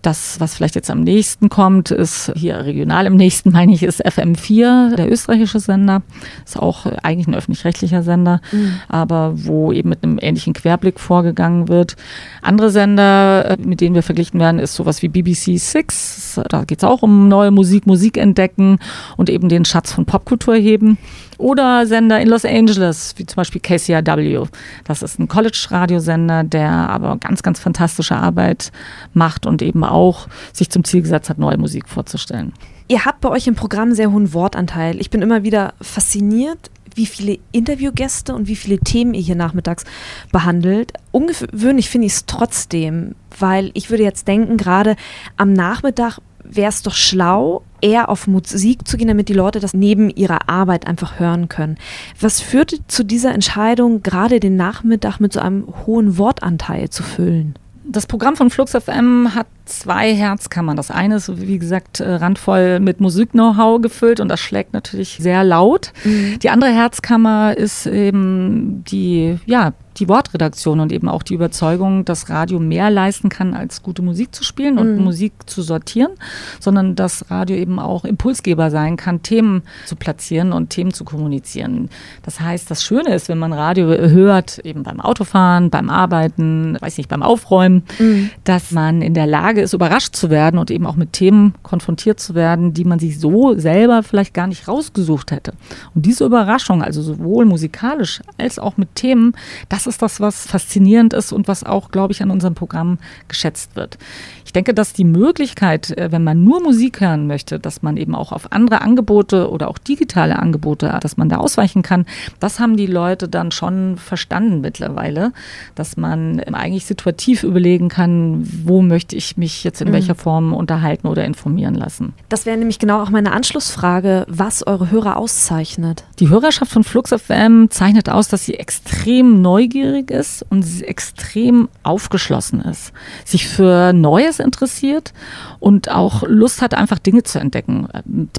Das, 0.06 0.40
was 0.40 0.54
vielleicht 0.54 0.76
jetzt 0.76 0.92
am 0.92 1.02
nächsten 1.02 1.50
kommt, 1.50 1.90
ist 1.90 2.32
hier 2.36 2.60
regional 2.60 3.08
im 3.08 3.16
nächsten, 3.16 3.52
meine 3.54 3.74
ich, 3.74 3.82
ist 3.82 4.06
FM4, 4.06 4.96
der 4.96 5.12
österreichische 5.12 5.60
Sender. 5.60 6.04
Ist 6.46 6.60
auch 6.60 6.86
eigentlich 7.02 7.28
ein 7.28 7.34
öffentlich-rechtlicher 7.34 8.04
Sender, 8.04 8.40
mhm. 8.52 8.76
aber 8.88 9.34
wo 9.36 9.72
eben 9.72 9.90
mit 9.90 10.04
einem 10.04 10.20
ähnlichen 10.22 10.54
Querblick 10.54 11.00
vorgegangen 11.00 11.70
wird. 11.70 11.96
Andere 12.44 12.70
Sender, 12.70 13.50
äh, 13.50 13.58
mit 13.60 13.82
denen 13.82 13.96
wir 13.96 14.04
verglichen 14.04 14.40
werden, 14.40 14.60
ist 14.60 14.76
sowas 14.76 15.02
wie 15.02 15.08
BBC 15.08 15.58
Six. 15.58 16.40
Da 16.50 16.66
geht 16.66 16.80
es 16.80 16.84
auch 16.84 17.02
um 17.02 17.28
neue 17.28 17.50
Musik, 17.50 17.88
Musik 17.88 18.18
entdecken 18.18 18.78
und 19.18 19.32
eben 19.32 19.50
den 19.50 19.66
Schatz 19.66 19.92
von 19.92 20.06
Popkultur 20.06 20.54
heben. 20.54 21.00
Oder 21.38 21.86
Sender 21.86 22.20
in 22.20 22.30
Los 22.30 22.46
Angeles, 22.46 23.14
wie 23.18 23.26
zum 23.26 23.38
Beispiel 23.38 23.62
KCRW. 23.62 24.46
Das 24.84 25.02
ist 25.02 25.20
ein 25.20 25.28
College-Radiosender, 25.28 26.44
der 26.44 26.70
aber 26.72 27.18
ganz, 27.18 27.44
ganz 27.44 27.60
fantastische 27.60 28.16
Arbeit 28.16 28.72
macht 29.14 29.46
und 29.46 29.62
eben 29.62 29.84
auch 29.84 30.28
sich 30.54 30.70
zum 30.70 30.84
Ziel 30.84 31.02
gesetzt 31.02 31.30
hat, 31.30 31.38
neue 31.38 31.58
Musik 31.58 31.90
vorzustellen. 31.90 32.54
Ihr 32.88 33.06
habt 33.06 33.22
bei 33.22 33.30
euch 33.30 33.48
im 33.48 33.56
Programm 33.56 33.94
sehr 33.94 34.12
hohen 34.12 34.34
Wortanteil. 34.34 35.02
Ich 35.02 35.10
bin 35.10 35.22
immer 35.22 35.44
wieder 35.44 35.74
fasziniert, 35.82 36.70
wie 36.94 37.06
viele 37.06 37.40
Interviewgäste 37.52 38.34
und 38.34 38.48
wie 38.48 38.56
viele 38.56 38.80
Themen 38.80 39.14
ihr 39.14 39.22
hier 39.22 39.36
nachmittags 39.36 39.84
behandelt. 40.32 40.94
Ungewöhnlich 41.12 41.90
finde 41.90 42.08
ich 42.08 42.14
es 42.14 42.26
trotzdem, 42.26 43.16
weil 43.38 43.72
ich 43.74 43.90
würde 43.90 44.04
jetzt 44.04 44.28
denken, 44.28 44.58
gerade 44.58 44.96
am 45.36 45.54
Nachmittag 45.54 46.20
wäre 46.50 46.70
es 46.70 46.82
doch 46.82 46.94
schlau, 46.94 47.64
eher 47.82 48.10
auf 48.10 48.28
Musik 48.28 48.88
zu 48.88 48.98
gehen, 48.98 49.08
damit 49.08 49.30
die 49.30 49.34
Leute 49.34 49.60
das 49.60 49.74
neben 49.74 50.10
ihrer 50.10 50.50
Arbeit 50.50 50.88
einfach 50.88 51.20
hören 51.20 51.50
können. 51.50 51.78
Was 52.20 52.42
führte 52.42 52.80
zu 52.88 53.04
dieser 53.04 53.34
Entscheidung, 53.34 54.04
gerade 54.04 54.40
den 54.40 54.56
Nachmittag 54.56 55.20
mit 55.20 55.34
so 55.34 55.40
einem 55.40 55.68
hohen 55.86 56.18
Wortanteil 56.18 56.90
zu 56.90 57.04
füllen? 57.04 57.56
Das 57.88 58.08
Programm 58.08 58.36
von 58.36 58.50
Flux 58.50 58.72
FM 58.72 59.36
hat 59.36 59.48
zwei 59.66 60.14
Herzkammern. 60.14 60.78
Das 60.78 60.92
eine 60.92 61.16
ist, 61.16 61.42
wie 61.42 61.60
gesagt, 61.60 62.00
äh, 62.00 62.16
randvoll 62.16 62.80
mit 62.80 63.02
Musik-Know-how 63.02 63.82
gefüllt 63.82 64.20
und 64.20 64.30
das 64.30 64.40
schlägt 64.40 64.74
natürlich 64.74 65.18
sehr 65.20 65.44
laut. 65.44 65.92
Mhm. 66.04 66.40
Die 66.40 66.50
andere 66.50 66.72
Herzkammer 66.72 67.58
ist 67.58 67.86
eben 67.86 68.84
die, 68.86 69.38
ja, 69.46 69.74
die 69.98 70.10
Wortredaktion 70.10 70.80
und 70.80 70.92
eben 70.92 71.08
auch 71.08 71.24
die 71.24 71.34
Überzeugung, 71.34 72.06
dass 72.06 72.30
Radio 72.30 72.60
mehr 72.60 72.90
leisten 72.90 73.30
kann, 73.30 73.54
als 73.54 73.82
gute 73.82 74.02
Musik 74.02 74.36
zu 74.36 74.44
spielen 74.44 74.78
und 74.78 74.98
mhm. 74.98 75.04
Musik 75.04 75.34
zu 75.46 75.62
sortieren, 75.62 76.12
sondern 76.60 76.96
dass 76.96 77.30
Radio 77.32 77.56
eben 77.56 77.80
auch 77.80 78.06
Impulsgeber 78.06 78.70
sein 78.72 78.98
kann, 78.98 79.22
Themen 79.24 79.64
zu 79.86 79.96
platzieren 79.96 80.52
und 80.52 80.70
Themen 80.70 80.94
zu 80.94 81.06
kommunizieren. 81.06 81.90
Das 82.24 82.40
heißt, 82.40 82.70
das 82.70 82.84
Schöne 82.84 83.14
ist, 83.14 83.30
wenn 83.30 83.40
man 83.40 83.54
Radio 83.54 83.88
hört, 83.88 84.60
eben 84.60 84.84
beim 84.84 85.00
Autofahren, 85.00 85.70
beim 85.70 85.90
Arbeiten, 85.90 86.78
weiß 86.80 86.98
nicht, 86.98 87.10
beim 87.10 87.24
Aufräumen, 87.24 87.84
mhm. 88.00 88.30
dass 88.44 88.72
man 88.72 89.02
in 89.02 89.14
der 89.14 89.28
Lage 89.28 89.55
Lage 89.56 89.62
ist, 89.62 89.74
überrascht 89.74 90.16
zu 90.16 90.30
werden 90.30 90.60
und 90.60 90.70
eben 90.70 90.86
auch 90.86 90.98
mit 90.98 91.14
Themen 91.14 91.54
konfrontiert 91.64 92.20
zu 92.20 92.36
werden, 92.36 92.74
die 92.74 92.84
man 92.84 93.00
sich 93.00 93.20
so 93.20 93.58
selber 93.58 94.04
vielleicht 94.04 94.34
gar 94.34 94.48
nicht 94.48 94.68
rausgesucht 94.68 95.32
hätte. 95.32 95.54
Und 95.94 96.06
diese 96.06 96.26
Überraschung, 96.26 96.84
also 96.84 97.02
sowohl 97.02 97.46
musikalisch 97.46 98.22
als 98.38 98.60
auch 98.60 98.76
mit 98.76 98.96
Themen, 98.96 99.34
das 99.70 99.88
ist 99.88 100.02
das, 100.02 100.20
was 100.20 100.46
faszinierend 100.46 101.14
ist 101.14 101.32
und 101.32 101.48
was 101.48 101.64
auch, 101.64 101.90
glaube 101.90 102.12
ich, 102.12 102.22
an 102.22 102.32
unserem 102.32 102.54
Programm 102.54 102.98
geschätzt 103.30 103.78
wird. 103.78 103.98
Ich 104.46 104.52
denke, 104.52 104.74
dass 104.74 104.94
die 104.94 105.06
Möglichkeit, 105.06 105.98
äh, 105.98 106.12
wenn 106.12 106.24
man 106.24 106.44
nur 106.44 106.62
Musik 106.62 107.00
hören 107.00 107.28
möchte, 107.28 107.60
dass 107.60 107.82
man 107.82 107.98
eben 107.98 108.14
auch 108.14 108.32
auf 108.32 108.52
andere 108.52 108.82
Angebote 108.82 109.50
oder 109.50 109.70
auch 109.70 109.78
digitale 109.78 110.38
Angebote, 110.38 110.98
dass 111.02 111.18
man 111.18 111.30
da 111.30 111.38
ausweichen 111.38 111.82
kann, 111.82 112.06
das 112.40 112.60
haben 112.60 112.76
die 112.76 112.88
Leute 112.88 113.30
dann 113.30 113.52
schon 113.52 113.98
verstanden 113.98 114.62
mittlerweile, 114.62 115.32
dass 115.76 115.96
man 115.96 116.40
eigentlich 116.40 116.86
situativ 116.86 117.44
überlegen 117.44 117.90
kann, 117.90 118.48
wo 118.66 118.82
möchte 118.82 119.16
ich 119.16 119.38
mich 119.38 119.45
mich 119.46 119.64
jetzt 119.64 119.80
in 119.80 119.90
mhm. 119.90 119.94
welcher 119.94 120.16
Form 120.16 120.54
unterhalten 120.54 121.08
oder 121.08 121.24
informieren 121.24 121.76
lassen. 121.76 122.14
Das 122.30 122.48
wäre 122.48 122.58
nämlich 122.58 122.80
genau 122.80 123.04
auch 123.04 123.12
meine 123.12 123.32
Anschlussfrage, 123.32 124.26
was 124.28 124.66
eure 124.66 124.90
Hörer 124.90 125.18
auszeichnet. 125.18 126.04
Die 126.20 126.30
Hörerschaft 126.30 126.72
von 126.72 126.84
Flux 126.84 127.14
FM 127.14 127.70
zeichnet 127.70 128.10
aus, 128.10 128.28
dass 128.28 128.46
sie 128.46 128.56
extrem 128.56 129.44
neugierig 129.44 130.10
ist 130.10 130.44
und 130.50 130.66
extrem 130.82 131.70
aufgeschlossen 131.84 132.62
ist, 132.62 132.92
sich 133.24 133.48
für 133.48 133.94
Neues 133.94 134.40
interessiert 134.40 135.14
und 135.60 135.92
auch 135.92 136.24
Lust 136.26 136.64
hat, 136.64 136.74
einfach 136.74 136.98
Dinge 136.98 137.22
zu 137.22 137.40
entdecken. 137.40 137.88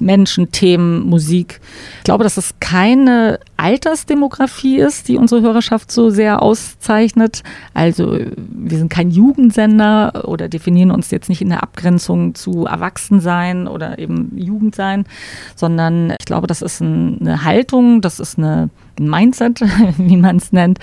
Menschen, 0.00 0.50
Themen, 0.50 1.08
Musik. 1.08 1.60
Ich 1.98 2.04
glaube, 2.04 2.24
dass 2.24 2.36
es 2.36 2.54
keine 2.58 3.38
Altersdemografie 3.56 4.78
ist, 4.78 5.08
die 5.08 5.16
unsere 5.16 5.42
Hörerschaft 5.42 5.92
so 5.92 6.10
sehr 6.10 6.42
auszeichnet. 6.42 7.44
Also 7.74 8.18
wir 8.36 8.78
sind 8.78 8.90
kein 8.90 9.10
Jugendsender 9.10 10.24
oder 10.26 10.48
definieren 10.48 10.90
uns 10.96 11.10
jetzt 11.10 11.28
nicht 11.28 11.42
in 11.42 11.50
der 11.50 11.62
Abgrenzung 11.62 12.34
zu 12.34 12.66
Erwachsensein 12.66 13.68
oder 13.68 13.98
eben 13.98 14.36
Jugendsein, 14.36 15.04
sondern 15.54 16.14
ich 16.18 16.26
glaube, 16.26 16.46
das 16.46 16.62
ist 16.62 16.82
eine 16.82 17.44
Haltung, 17.44 18.00
das 18.00 18.18
ist 18.18 18.38
eine 18.38 18.70
ein 18.98 19.10
Mindset, 19.10 19.60
wie 19.98 20.16
man 20.16 20.36
es 20.36 20.52
nennt, 20.52 20.78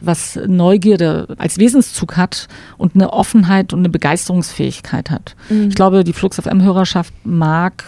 was 0.00 0.38
Neugierde 0.46 1.34
als 1.38 1.58
Wesenszug 1.58 2.16
hat 2.16 2.48
und 2.76 2.94
eine 2.94 3.12
Offenheit 3.12 3.72
und 3.72 3.80
eine 3.80 3.88
Begeisterungsfähigkeit 3.88 5.10
hat. 5.10 5.34
Mhm. 5.48 5.68
Ich 5.68 5.74
glaube, 5.74 6.04
die 6.04 6.12
Flux 6.12 6.40
FM-Hörerschaft 6.40 7.12
mag 7.24 7.84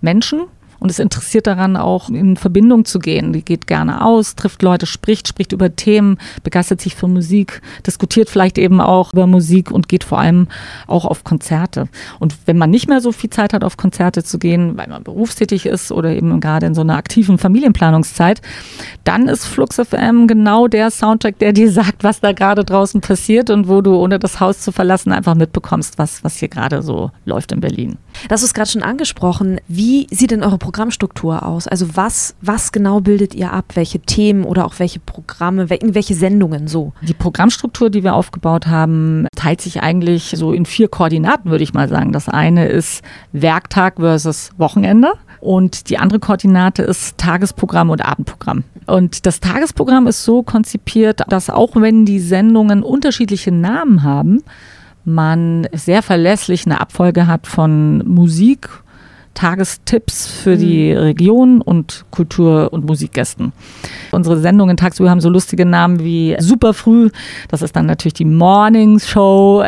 Menschen, 0.00 0.42
und 0.84 0.90
es 0.90 0.98
interessiert 0.98 1.46
daran, 1.46 1.78
auch 1.78 2.10
in 2.10 2.36
Verbindung 2.36 2.84
zu 2.84 2.98
gehen. 2.98 3.32
Die 3.32 3.42
geht 3.42 3.66
gerne 3.66 4.04
aus, 4.04 4.36
trifft 4.36 4.60
Leute, 4.60 4.84
spricht, 4.84 5.26
spricht 5.26 5.52
über 5.52 5.74
Themen, 5.74 6.18
begeistert 6.42 6.82
sich 6.82 6.94
für 6.94 7.08
Musik, 7.08 7.62
diskutiert 7.86 8.28
vielleicht 8.28 8.58
eben 8.58 8.82
auch 8.82 9.14
über 9.14 9.26
Musik 9.26 9.70
und 9.70 9.88
geht 9.88 10.04
vor 10.04 10.18
allem 10.18 10.46
auch 10.86 11.06
auf 11.06 11.24
Konzerte. 11.24 11.88
Und 12.20 12.36
wenn 12.44 12.58
man 12.58 12.68
nicht 12.68 12.86
mehr 12.86 13.00
so 13.00 13.12
viel 13.12 13.30
Zeit 13.30 13.54
hat, 13.54 13.64
auf 13.64 13.78
Konzerte 13.78 14.22
zu 14.24 14.38
gehen, 14.38 14.76
weil 14.76 14.88
man 14.88 15.02
berufstätig 15.02 15.64
ist 15.64 15.90
oder 15.90 16.10
eben 16.10 16.38
gerade 16.38 16.66
in 16.66 16.74
so 16.74 16.82
einer 16.82 16.98
aktiven 16.98 17.38
Familienplanungszeit, 17.38 18.42
dann 19.04 19.26
ist 19.26 19.46
Flux 19.46 19.76
FM 19.76 20.26
genau 20.26 20.68
der 20.68 20.90
Soundtrack, 20.90 21.38
der 21.38 21.54
dir 21.54 21.72
sagt, 21.72 22.04
was 22.04 22.20
da 22.20 22.32
gerade 22.32 22.62
draußen 22.62 23.00
passiert 23.00 23.48
und 23.48 23.68
wo 23.68 23.80
du, 23.80 23.96
ohne 23.96 24.18
das 24.18 24.38
Haus 24.38 24.60
zu 24.60 24.70
verlassen, 24.70 25.12
einfach 25.12 25.34
mitbekommst, 25.34 25.96
was, 25.96 26.22
was 26.22 26.36
hier 26.36 26.48
gerade 26.48 26.82
so 26.82 27.10
läuft 27.24 27.52
in 27.52 27.60
Berlin. 27.60 27.96
Das 28.28 28.42
ist 28.42 28.52
gerade 28.52 28.68
schon 28.68 28.82
angesprochen. 28.82 29.62
Wie 29.66 30.06
sieht 30.10 30.30
denn 30.30 30.42
eure 30.42 30.58
Programmstruktur 30.74 31.46
aus? 31.46 31.68
Also 31.68 31.94
was, 31.94 32.34
was 32.40 32.72
genau 32.72 32.98
bildet 32.98 33.32
ihr 33.32 33.52
ab? 33.52 33.66
Welche 33.74 34.00
Themen 34.00 34.42
oder 34.42 34.64
auch 34.64 34.80
welche 34.80 34.98
Programme, 34.98 35.70
welche 35.70 36.14
Sendungen 36.14 36.66
so? 36.66 36.92
Die 37.00 37.14
Programmstruktur, 37.14 37.90
die 37.90 38.02
wir 38.02 38.12
aufgebaut 38.12 38.66
haben, 38.66 39.28
teilt 39.36 39.60
sich 39.60 39.84
eigentlich 39.84 40.34
so 40.36 40.52
in 40.52 40.66
vier 40.66 40.88
Koordinaten, 40.88 41.48
würde 41.48 41.62
ich 41.62 41.74
mal 41.74 41.88
sagen. 41.88 42.10
Das 42.10 42.28
eine 42.28 42.66
ist 42.66 43.04
Werktag 43.30 44.00
versus 44.00 44.50
Wochenende. 44.58 45.12
Und 45.40 45.90
die 45.90 45.98
andere 45.98 46.18
Koordinate 46.18 46.82
ist 46.82 47.18
Tagesprogramm 47.18 47.90
und 47.90 48.04
Abendprogramm. 48.04 48.64
Und 48.86 49.26
das 49.26 49.38
Tagesprogramm 49.38 50.08
ist 50.08 50.24
so 50.24 50.42
konzipiert, 50.42 51.20
dass 51.28 51.50
auch 51.50 51.76
wenn 51.76 52.04
die 52.04 52.18
Sendungen 52.18 52.82
unterschiedliche 52.82 53.52
Namen 53.52 54.02
haben, 54.02 54.42
man 55.04 55.68
sehr 55.72 56.02
verlässlich 56.02 56.66
eine 56.66 56.80
Abfolge 56.80 57.28
hat 57.28 57.46
von 57.46 57.98
Musik, 58.08 58.68
Tagestipps 59.34 60.26
für 60.26 60.56
die 60.56 60.92
mhm. 60.92 60.98
Region 60.98 61.60
und 61.60 62.04
Kultur- 62.10 62.72
und 62.72 62.86
Musikgästen. 62.86 63.52
Unsere 64.12 64.38
Sendungen 64.38 64.76
tagsüber 64.76 65.10
haben 65.10 65.20
so 65.20 65.28
lustige 65.28 65.66
Namen 65.66 66.00
wie 66.00 66.36
Super 66.38 66.72
Früh, 66.74 67.10
das 67.48 67.62
ist 67.62 67.76
dann 67.76 67.86
natürlich 67.86 68.14
die 68.14 68.24
Morning 68.24 68.98
Show. 69.00 69.64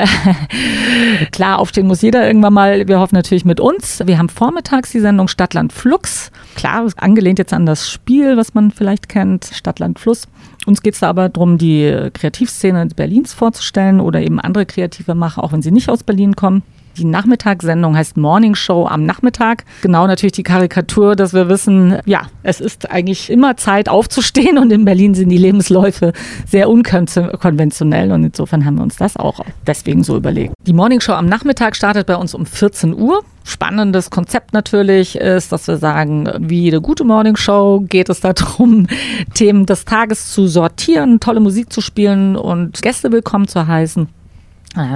Klar, 1.32 1.58
aufstehen 1.58 1.86
muss 1.86 2.02
jeder 2.02 2.26
irgendwann 2.26 2.54
mal. 2.54 2.88
Wir 2.88 3.00
hoffen 3.00 3.16
natürlich 3.16 3.44
mit 3.44 3.60
uns. 3.60 4.00
Wir 4.04 4.18
haben 4.18 4.28
vormittags 4.28 4.92
die 4.92 5.00
Sendung 5.00 5.28
Stadtland 5.28 5.72
Flux. 5.72 6.30
Klar, 6.54 6.86
angelehnt 6.96 7.38
jetzt 7.38 7.52
an 7.52 7.66
das 7.66 7.90
Spiel, 7.90 8.36
was 8.36 8.54
man 8.54 8.70
vielleicht 8.70 9.08
kennt, 9.08 9.50
Stadtland 9.52 9.98
Fluss. 9.98 10.28
Uns 10.66 10.82
geht 10.82 10.94
es 10.94 11.00
da 11.00 11.08
aber 11.08 11.28
darum, 11.28 11.58
die 11.58 12.10
Kreativszene 12.12 12.86
Berlins 12.94 13.32
vorzustellen 13.34 14.00
oder 14.00 14.20
eben 14.20 14.40
andere 14.40 14.66
kreative 14.66 15.14
Macher, 15.14 15.44
auch 15.44 15.52
wenn 15.52 15.62
sie 15.62 15.70
nicht 15.70 15.88
aus 15.88 16.02
Berlin 16.02 16.34
kommen. 16.34 16.62
Die 16.96 17.04
Nachmittagssendung 17.04 17.94
heißt 17.94 18.16
Morning 18.16 18.54
Show 18.54 18.86
am 18.86 19.04
Nachmittag. 19.04 19.64
Genau 19.82 20.06
natürlich 20.06 20.32
die 20.32 20.42
Karikatur, 20.42 21.14
dass 21.14 21.34
wir 21.34 21.50
wissen, 21.50 21.98
ja, 22.06 22.22
es 22.42 22.58
ist 22.60 22.90
eigentlich 22.90 23.28
immer 23.28 23.58
Zeit 23.58 23.90
aufzustehen 23.90 24.56
und 24.56 24.72
in 24.72 24.86
Berlin 24.86 25.14
sind 25.14 25.28
die 25.28 25.36
Lebensläufe 25.36 26.14
sehr 26.46 26.70
unkonventionell 26.70 28.12
und 28.12 28.24
insofern 28.24 28.64
haben 28.64 28.76
wir 28.76 28.82
uns 28.82 28.96
das 28.96 29.18
auch 29.18 29.40
deswegen 29.66 30.04
so 30.04 30.16
überlegt. 30.16 30.54
Die 30.66 30.72
Morning 30.72 31.00
Show 31.00 31.12
am 31.12 31.26
Nachmittag 31.26 31.76
startet 31.76 32.06
bei 32.06 32.16
uns 32.16 32.34
um 32.34 32.46
14 32.46 32.94
Uhr. 32.94 33.22
Spannendes 33.44 34.10
Konzept 34.10 34.54
natürlich 34.54 35.16
ist, 35.16 35.52
dass 35.52 35.68
wir 35.68 35.76
sagen, 35.76 36.28
wie 36.40 36.62
jede 36.62 36.80
gute 36.80 37.04
Morning 37.04 37.36
Show 37.36 37.84
geht 37.86 38.08
es 38.08 38.20
darum, 38.20 38.86
Themen 39.34 39.66
des 39.66 39.84
Tages 39.84 40.32
zu 40.32 40.48
sortieren, 40.48 41.20
tolle 41.20 41.40
Musik 41.40 41.72
zu 41.72 41.82
spielen 41.82 42.36
und 42.36 42.80
Gäste 42.80 43.12
willkommen 43.12 43.48
zu 43.48 43.66
heißen. 43.66 44.08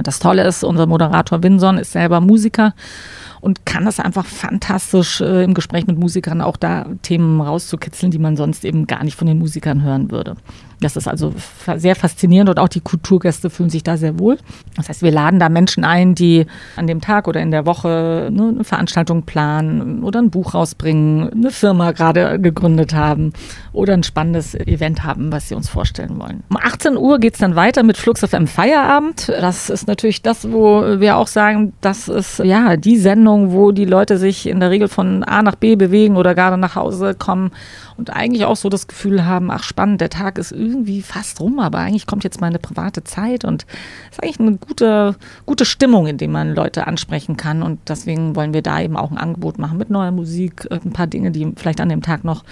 Das 0.03 0.19
Tolle 0.19 0.43
ist, 0.43 0.63
unser 0.63 0.85
Moderator 0.85 1.41
Winson 1.43 1.77
ist 1.77 1.91
selber 1.91 2.21
Musiker 2.21 2.73
und 3.41 3.65
kann 3.65 3.85
das 3.85 3.99
einfach 3.99 4.25
fantastisch 4.25 5.19
äh, 5.19 5.43
im 5.43 5.53
Gespräch 5.53 5.87
mit 5.87 5.97
Musikern 5.97 6.41
auch 6.41 6.57
da 6.57 6.85
Themen 7.01 7.41
rauszukitzeln, 7.41 8.11
die 8.11 8.19
man 8.19 8.37
sonst 8.37 8.63
eben 8.63 8.87
gar 8.87 9.03
nicht 9.03 9.17
von 9.17 9.27
den 9.27 9.39
Musikern 9.39 9.81
hören 9.81 10.11
würde. 10.11 10.35
Das 10.81 10.95
ist 10.95 11.07
also 11.07 11.33
sehr 11.77 11.95
faszinierend 11.95 12.49
und 12.49 12.59
auch 12.59 12.67
die 12.67 12.79
Kulturgäste 12.79 13.51
fühlen 13.51 13.69
sich 13.69 13.83
da 13.83 13.97
sehr 13.97 14.17
wohl. 14.17 14.37
Das 14.75 14.89
heißt, 14.89 15.03
wir 15.03 15.11
laden 15.11 15.39
da 15.39 15.47
Menschen 15.47 15.83
ein, 15.83 16.15
die 16.15 16.47
an 16.75 16.87
dem 16.87 17.01
Tag 17.01 17.27
oder 17.27 17.39
in 17.39 17.51
der 17.51 17.67
Woche 17.67 18.29
ne, 18.31 18.49
eine 18.49 18.63
Veranstaltung 18.63 19.23
planen 19.23 20.03
oder 20.03 20.19
ein 20.19 20.31
Buch 20.31 20.55
rausbringen, 20.55 21.29
eine 21.31 21.51
Firma 21.51 21.91
gerade 21.91 22.39
gegründet 22.39 22.95
haben 22.95 23.31
oder 23.73 23.93
ein 23.93 24.01
spannendes 24.01 24.55
Event 24.55 25.03
haben, 25.03 25.31
was 25.31 25.49
sie 25.49 25.55
uns 25.55 25.69
vorstellen 25.69 26.19
wollen. 26.19 26.43
Um 26.49 26.57
18 26.57 26.97
Uhr 26.97 27.19
geht 27.19 27.33
es 27.35 27.39
dann 27.39 27.55
weiter 27.55 27.83
mit 27.83 27.97
Flux 27.97 28.21
einem 28.33 28.47
Feierabend. 28.47 29.29
Das 29.29 29.69
ist 29.69 29.87
natürlich 29.87 30.21
das, 30.23 30.51
wo 30.51 30.99
wir 30.99 31.17
auch 31.17 31.27
sagen, 31.27 31.73
das 31.81 32.07
ist 32.07 32.39
ja 32.39 32.75
die 32.75 32.97
Sendung, 32.97 33.30
wo 33.51 33.71
die 33.71 33.85
Leute 33.85 34.17
sich 34.17 34.47
in 34.47 34.59
der 34.59 34.71
Regel 34.71 34.87
von 34.87 35.23
A 35.23 35.41
nach 35.41 35.55
B 35.55 35.75
bewegen 35.75 36.17
oder 36.17 36.35
gerade 36.35 36.57
nach 36.57 36.75
Hause 36.75 37.15
kommen 37.15 37.51
und 37.97 38.09
eigentlich 38.11 38.45
auch 38.45 38.55
so 38.55 38.69
das 38.69 38.87
Gefühl 38.87 39.25
haben, 39.25 39.51
ach 39.51 39.63
spannend, 39.63 40.01
der 40.01 40.09
Tag 40.09 40.37
ist 40.37 40.51
irgendwie 40.51 41.01
fast 41.01 41.39
rum, 41.39 41.59
aber 41.59 41.79
eigentlich 41.79 42.07
kommt 42.07 42.23
jetzt 42.23 42.41
meine 42.41 42.59
private 42.59 43.03
Zeit 43.03 43.45
und 43.45 43.65
es 44.09 44.17
ist 44.17 44.23
eigentlich 44.23 44.39
eine 44.39 44.57
gute, 44.57 45.15
gute 45.45 45.65
Stimmung, 45.65 46.07
in 46.07 46.17
der 46.17 46.29
man 46.29 46.53
Leute 46.53 46.87
ansprechen 46.87 47.37
kann 47.37 47.63
und 47.63 47.79
deswegen 47.87 48.35
wollen 48.35 48.53
wir 48.53 48.61
da 48.61 48.81
eben 48.81 48.97
auch 48.97 49.11
ein 49.11 49.17
Angebot 49.17 49.57
machen 49.59 49.77
mit 49.77 49.89
neuer 49.89 50.11
Musik, 50.11 50.67
ein 50.69 50.93
paar 50.93 51.07
Dinge, 51.07 51.31
die 51.31 51.53
vielleicht 51.55 51.81
an 51.81 51.89
dem 51.89 52.01
Tag 52.01 52.23
noch 52.23 52.43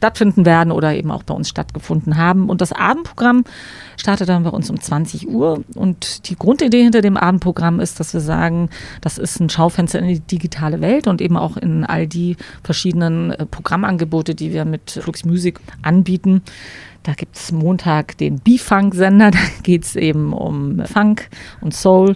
stattfinden 0.00 0.46
werden 0.46 0.72
oder 0.72 0.94
eben 0.94 1.10
auch 1.10 1.24
bei 1.24 1.34
uns 1.34 1.50
stattgefunden 1.50 2.16
haben. 2.16 2.48
Und 2.48 2.62
das 2.62 2.72
Abendprogramm 2.72 3.44
startet 3.98 4.30
dann 4.30 4.44
bei 4.44 4.50
uns 4.50 4.70
um 4.70 4.80
20 4.80 5.28
Uhr. 5.28 5.62
Und 5.74 6.30
die 6.30 6.36
Grundidee 6.36 6.82
hinter 6.82 7.02
dem 7.02 7.18
Abendprogramm 7.18 7.80
ist, 7.80 8.00
dass 8.00 8.14
wir 8.14 8.22
sagen, 8.22 8.70
das 9.02 9.18
ist 9.18 9.40
ein 9.40 9.50
Schaufenster 9.50 9.98
in 9.98 10.08
die 10.08 10.20
digitale 10.20 10.80
Welt 10.80 11.06
und 11.06 11.20
eben 11.20 11.36
auch 11.36 11.58
in 11.58 11.84
all 11.84 12.06
die 12.06 12.38
verschiedenen 12.64 13.32
äh, 13.32 13.44
Programmangebote, 13.44 14.34
die 14.34 14.54
wir 14.54 14.64
mit 14.64 14.90
Flux 14.90 15.26
Music 15.26 15.60
anbieten. 15.82 16.40
Da 17.02 17.14
gibt 17.14 17.36
es 17.36 17.50
Montag 17.50 18.18
den 18.18 18.40
B-Funk-Sender, 18.40 19.30
da 19.30 19.38
geht 19.62 19.84
es 19.84 19.96
eben 19.96 20.32
um 20.32 20.84
Funk 20.84 21.28
und 21.60 21.74
Soul. 21.74 22.14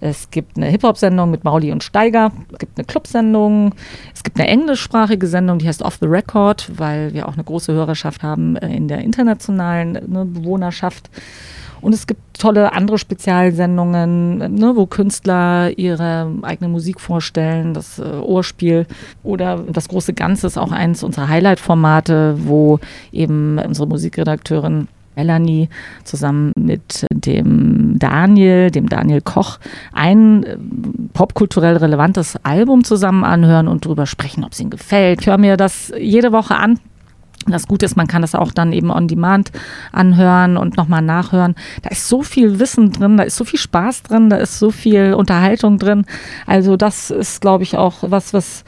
Es 0.00 0.30
gibt 0.30 0.56
eine 0.56 0.66
Hip-Hop-Sendung 0.66 1.30
mit 1.30 1.44
Mauli 1.44 1.72
und 1.72 1.82
Steiger. 1.82 2.32
Es 2.52 2.58
gibt 2.58 2.78
eine 2.78 2.84
Club-Sendung. 2.84 3.74
Es 4.14 4.22
gibt 4.22 4.38
eine 4.38 4.48
englischsprachige 4.48 5.26
Sendung, 5.26 5.58
die 5.58 5.68
heißt 5.68 5.82
Off 5.82 5.96
the 6.00 6.06
Record, 6.06 6.70
weil 6.76 7.14
wir 7.14 7.28
auch 7.28 7.34
eine 7.34 7.44
große 7.44 7.72
Hörerschaft 7.72 8.22
haben 8.22 8.56
äh, 8.56 8.74
in 8.74 8.88
der 8.88 8.98
internationalen 8.98 9.92
ne, 9.92 10.24
Bewohnerschaft. 10.26 11.10
Und 11.80 11.92
es 11.92 12.06
gibt 12.06 12.20
tolle 12.38 12.72
andere 12.72 12.98
Spezialsendungen, 12.98 14.38
ne, 14.38 14.72
wo 14.74 14.86
Künstler 14.86 15.76
ihre 15.76 16.30
eigene 16.42 16.68
Musik 16.68 17.00
vorstellen, 17.00 17.74
das 17.74 17.98
äh, 17.98 18.02
Ohrspiel 18.02 18.86
oder 19.22 19.58
das 19.58 19.88
große 19.88 20.12
Ganze 20.12 20.46
ist 20.46 20.58
auch 20.58 20.72
eins 20.72 21.02
unserer 21.02 21.28
Highlight-Formate, 21.28 22.36
wo 22.38 22.78
eben 23.12 23.58
unsere 23.58 23.86
Musikredakteurin 23.86 24.88
Melanie 25.16 25.68
zusammen 26.04 26.52
mit 26.56 27.06
dem 27.10 27.98
Daniel, 27.98 28.70
dem 28.70 28.88
Daniel 28.88 29.22
Koch, 29.22 29.58
ein 29.92 30.44
äh, 30.44 30.56
popkulturell 31.14 31.78
relevantes 31.78 32.36
Album 32.44 32.84
zusammen 32.84 33.24
anhören 33.24 33.66
und 33.66 33.86
darüber 33.86 34.06
sprechen, 34.06 34.44
ob 34.44 34.52
es 34.52 34.60
ihnen 34.60 34.70
gefällt. 34.70 35.22
Ich 35.22 35.26
höre 35.26 35.38
mir 35.38 35.56
das 35.56 35.92
jede 35.98 36.32
Woche 36.32 36.56
an 36.56 36.78
das 37.52 37.66
Gute 37.66 37.86
ist, 37.86 37.96
man 37.96 38.06
kann 38.06 38.22
das 38.22 38.34
auch 38.34 38.52
dann 38.52 38.72
eben 38.72 38.90
on 38.90 39.08
demand 39.08 39.52
anhören 39.92 40.56
und 40.56 40.76
nochmal 40.76 41.02
nachhören. 41.02 41.54
Da 41.82 41.90
ist 41.90 42.08
so 42.08 42.22
viel 42.22 42.58
Wissen 42.58 42.92
drin, 42.92 43.16
da 43.16 43.24
ist 43.24 43.36
so 43.36 43.44
viel 43.44 43.58
Spaß 43.58 44.04
drin, 44.04 44.30
da 44.30 44.36
ist 44.36 44.58
so 44.58 44.70
viel 44.70 45.14
Unterhaltung 45.14 45.78
drin. 45.78 46.06
Also 46.46 46.76
das 46.76 47.10
ist, 47.10 47.40
glaube 47.40 47.64
ich, 47.64 47.76
auch 47.76 47.98
was, 48.02 48.32
was 48.32 48.64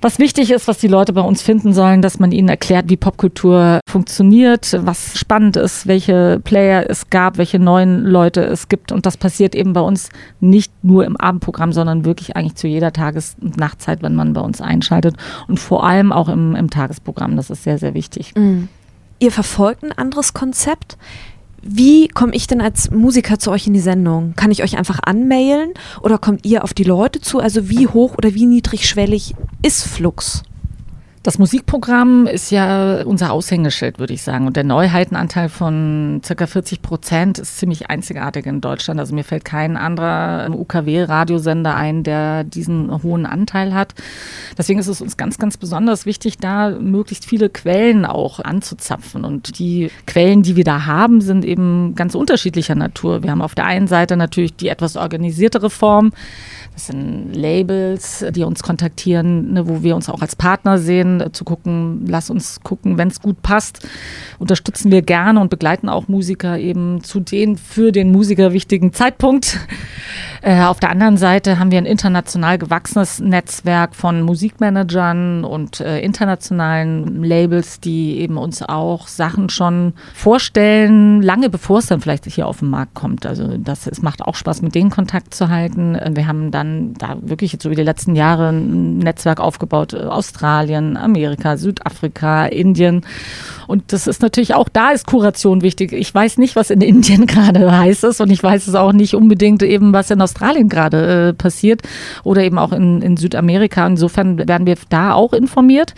was 0.00 0.18
wichtig 0.18 0.50
ist, 0.50 0.66
was 0.66 0.78
die 0.78 0.88
Leute 0.88 1.12
bei 1.12 1.20
uns 1.20 1.42
finden 1.42 1.72
sollen, 1.72 2.00
dass 2.00 2.18
man 2.18 2.32
ihnen 2.32 2.48
erklärt, 2.48 2.88
wie 2.88 2.96
Popkultur 2.96 3.80
funktioniert, 3.88 4.78
was 4.80 5.18
spannend 5.18 5.56
ist, 5.56 5.86
welche 5.86 6.40
Player 6.42 6.88
es 6.88 7.10
gab, 7.10 7.36
welche 7.36 7.58
neuen 7.58 8.04
Leute 8.04 8.42
es 8.42 8.68
gibt. 8.68 8.92
Und 8.92 9.04
das 9.04 9.16
passiert 9.16 9.54
eben 9.54 9.74
bei 9.74 9.80
uns 9.82 10.08
nicht 10.40 10.72
nur 10.82 11.04
im 11.04 11.16
Abendprogramm, 11.16 11.72
sondern 11.72 12.04
wirklich 12.04 12.34
eigentlich 12.34 12.54
zu 12.54 12.66
jeder 12.66 12.92
Tages- 12.92 13.36
und 13.40 13.58
Nachtzeit, 13.58 14.02
wenn 14.02 14.14
man 14.14 14.32
bei 14.32 14.40
uns 14.40 14.60
einschaltet. 14.60 15.16
Und 15.48 15.60
vor 15.60 15.84
allem 15.84 16.12
auch 16.12 16.28
im, 16.28 16.56
im 16.56 16.70
Tagesprogramm. 16.70 17.36
Das 17.36 17.50
ist 17.50 17.64
sehr, 17.64 17.78
sehr 17.78 17.92
wichtig. 17.92 18.32
Mhm. 18.36 18.68
Ihr 19.18 19.32
verfolgt 19.32 19.82
ein 19.82 19.92
anderes 19.92 20.32
Konzept. 20.32 20.96
Wie 21.62 22.08
komme 22.08 22.34
ich 22.34 22.46
denn 22.46 22.60
als 22.60 22.90
Musiker 22.90 23.38
zu 23.38 23.50
euch 23.50 23.66
in 23.66 23.74
die 23.74 23.80
Sendung? 23.80 24.34
Kann 24.34 24.50
ich 24.50 24.62
euch 24.62 24.78
einfach 24.78 24.98
anmailen 25.02 25.74
oder 26.02 26.18
kommt 26.18 26.46
ihr 26.46 26.64
auf 26.64 26.72
die 26.72 26.84
Leute 26.84 27.20
zu? 27.20 27.38
Also 27.38 27.68
wie 27.68 27.86
hoch 27.86 28.14
oder 28.16 28.34
wie 28.34 28.46
niedrigschwellig 28.46 29.34
ist 29.62 29.84
Flux? 29.84 30.42
Das 31.22 31.38
Musikprogramm 31.38 32.26
ist 32.26 32.50
ja 32.50 33.02
unser 33.02 33.32
Aushängeschild, 33.32 33.98
würde 33.98 34.14
ich 34.14 34.22
sagen. 34.22 34.46
Und 34.46 34.56
der 34.56 34.64
Neuheitenanteil 34.64 35.50
von 35.50 36.22
circa 36.24 36.46
40 36.46 36.80
Prozent 36.80 37.38
ist 37.38 37.58
ziemlich 37.58 37.90
einzigartig 37.90 38.46
in 38.46 38.62
Deutschland. 38.62 38.98
Also 38.98 39.14
mir 39.14 39.22
fällt 39.22 39.44
kein 39.44 39.76
anderer 39.76 40.48
UKW-Radiosender 40.50 41.74
ein, 41.74 42.04
der 42.04 42.44
diesen 42.44 43.02
hohen 43.02 43.26
Anteil 43.26 43.74
hat. 43.74 43.94
Deswegen 44.56 44.80
ist 44.80 44.86
es 44.86 45.02
uns 45.02 45.18
ganz, 45.18 45.36
ganz 45.36 45.58
besonders 45.58 46.06
wichtig, 46.06 46.38
da 46.38 46.70
möglichst 46.70 47.26
viele 47.26 47.50
Quellen 47.50 48.06
auch 48.06 48.40
anzuzapfen. 48.40 49.22
Und 49.22 49.58
die 49.58 49.90
Quellen, 50.06 50.42
die 50.42 50.56
wir 50.56 50.64
da 50.64 50.86
haben, 50.86 51.20
sind 51.20 51.44
eben 51.44 51.96
ganz 51.96 52.14
unterschiedlicher 52.14 52.76
Natur. 52.76 53.22
Wir 53.22 53.30
haben 53.30 53.42
auf 53.42 53.54
der 53.54 53.66
einen 53.66 53.88
Seite 53.88 54.16
natürlich 54.16 54.56
die 54.56 54.68
etwas 54.68 54.96
organisiertere 54.96 55.68
Form. 55.68 56.12
Das 56.80 56.86
sind 56.86 57.36
Labels, 57.36 58.24
die 58.30 58.42
uns 58.42 58.62
kontaktieren, 58.62 59.52
ne, 59.52 59.68
wo 59.68 59.82
wir 59.82 59.94
uns 59.94 60.08
auch 60.08 60.22
als 60.22 60.34
Partner 60.34 60.78
sehen, 60.78 61.20
äh, 61.20 61.30
zu 61.30 61.44
gucken, 61.44 62.06
lass 62.08 62.30
uns 62.30 62.60
gucken, 62.62 62.96
wenn 62.96 63.08
es 63.08 63.20
gut 63.20 63.42
passt. 63.42 63.86
Unterstützen 64.38 64.90
wir 64.90 65.02
gerne 65.02 65.40
und 65.40 65.50
begleiten 65.50 65.90
auch 65.90 66.08
Musiker 66.08 66.58
eben 66.58 67.04
zu 67.04 67.20
den 67.20 67.58
für 67.58 67.92
den 67.92 68.10
Musiker 68.12 68.54
wichtigen 68.54 68.94
Zeitpunkt. 68.94 69.58
Äh, 70.42 70.62
auf 70.62 70.80
der 70.80 70.88
anderen 70.88 71.18
Seite 71.18 71.58
haben 71.58 71.70
wir 71.70 71.76
ein 71.76 71.84
international 71.84 72.56
gewachsenes 72.56 73.20
Netzwerk 73.20 73.94
von 73.94 74.22
Musikmanagern 74.22 75.44
und 75.44 75.80
äh, 75.80 76.00
internationalen 76.00 77.22
Labels, 77.22 77.78
die 77.78 78.18
eben 78.20 78.38
uns 78.38 78.62
auch 78.62 79.06
Sachen 79.06 79.50
schon 79.50 79.92
vorstellen, 80.14 81.20
lange 81.20 81.50
bevor 81.50 81.80
es 81.80 81.86
dann 81.88 82.00
vielleicht 82.00 82.24
hier 82.24 82.46
auf 82.46 82.60
den 82.60 82.70
Markt 82.70 82.94
kommt. 82.94 83.26
Also 83.26 83.58
das, 83.58 83.86
es 83.86 84.00
macht 84.00 84.22
auch 84.22 84.34
Spaß, 84.34 84.62
mit 84.62 84.74
denen 84.74 84.88
Kontakt 84.88 85.34
zu 85.34 85.50
halten. 85.50 85.94
Äh, 85.94 86.12
wir 86.14 86.26
haben 86.26 86.50
dann 86.50 86.69
da 86.98 87.16
wirklich 87.20 87.52
jetzt 87.52 87.68
wie 87.68 87.74
die 87.74 87.82
letzten 87.82 88.16
Jahre 88.16 88.48
ein 88.50 88.98
Netzwerk 88.98 89.40
aufgebaut. 89.40 89.92
Äh, 89.92 89.98
Australien, 89.98 90.96
Amerika, 90.96 91.56
Südafrika, 91.56 92.46
Indien. 92.46 93.04
Und 93.66 93.92
das 93.92 94.06
ist 94.06 94.20
natürlich 94.20 94.54
auch 94.54 94.68
da 94.68 94.90
ist 94.90 95.06
Kuration 95.06 95.62
wichtig. 95.62 95.92
Ich 95.92 96.12
weiß 96.12 96.38
nicht, 96.38 96.56
was 96.56 96.70
in 96.70 96.80
Indien 96.80 97.26
gerade 97.28 97.70
heiß 97.70 98.02
ist 98.02 98.20
und 98.20 98.30
ich 98.30 98.42
weiß 98.42 98.66
es 98.66 98.74
auch 98.74 98.92
nicht 98.92 99.14
unbedingt 99.14 99.62
eben, 99.62 99.92
was 99.92 100.10
in 100.10 100.20
Australien 100.20 100.68
gerade 100.68 101.28
äh, 101.28 101.32
passiert 101.32 101.82
oder 102.24 102.42
eben 102.42 102.58
auch 102.58 102.72
in, 102.72 103.00
in 103.00 103.16
Südamerika. 103.16 103.86
Insofern 103.86 104.48
werden 104.48 104.66
wir 104.66 104.76
da 104.88 105.14
auch 105.14 105.32
informiert. 105.32 105.94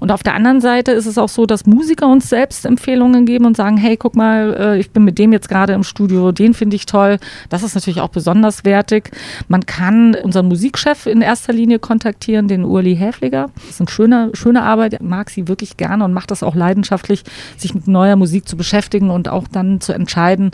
Und 0.00 0.10
auf 0.10 0.22
der 0.22 0.34
anderen 0.34 0.60
Seite 0.60 0.92
ist 0.92 1.06
es 1.06 1.16
auch 1.16 1.28
so, 1.28 1.46
dass 1.46 1.66
Musiker 1.66 2.08
uns 2.08 2.28
selbst 2.28 2.66
Empfehlungen 2.66 3.26
geben 3.26 3.46
und 3.46 3.56
sagen, 3.56 3.76
hey, 3.76 3.96
guck 3.96 4.16
mal, 4.16 4.56
äh, 4.58 4.78
ich 4.78 4.90
bin 4.90 5.04
mit 5.04 5.18
dem 5.18 5.32
jetzt 5.32 5.48
gerade 5.48 5.72
im 5.72 5.84
Studio, 5.84 6.32
den 6.32 6.52
finde 6.52 6.76
ich 6.76 6.86
toll. 6.86 7.18
Das 7.48 7.62
ist 7.62 7.74
natürlich 7.74 8.00
auch 8.00 8.08
besonders 8.08 8.64
wertig. 8.64 9.10
Man 9.48 9.66
kann 9.66 10.03
unseren 10.12 10.48
Musikchef 10.48 11.06
in 11.06 11.22
erster 11.22 11.52
Linie 11.52 11.78
kontaktieren, 11.78 12.48
den 12.48 12.64
Urli 12.64 12.96
Häfliger. 12.96 13.50
Das 13.54 13.70
ist 13.70 13.80
eine 13.80 13.88
schöne, 13.88 14.30
schöne 14.34 14.62
Arbeit, 14.62 15.00
mag 15.02 15.30
sie 15.30 15.48
wirklich 15.48 15.76
gerne 15.76 16.04
und 16.04 16.12
macht 16.12 16.30
das 16.30 16.42
auch 16.42 16.54
leidenschaftlich, 16.54 17.24
sich 17.56 17.74
mit 17.74 17.88
neuer 17.88 18.16
Musik 18.16 18.48
zu 18.48 18.56
beschäftigen 18.56 19.10
und 19.10 19.28
auch 19.28 19.48
dann 19.48 19.80
zu 19.80 19.92
entscheiden, 19.92 20.50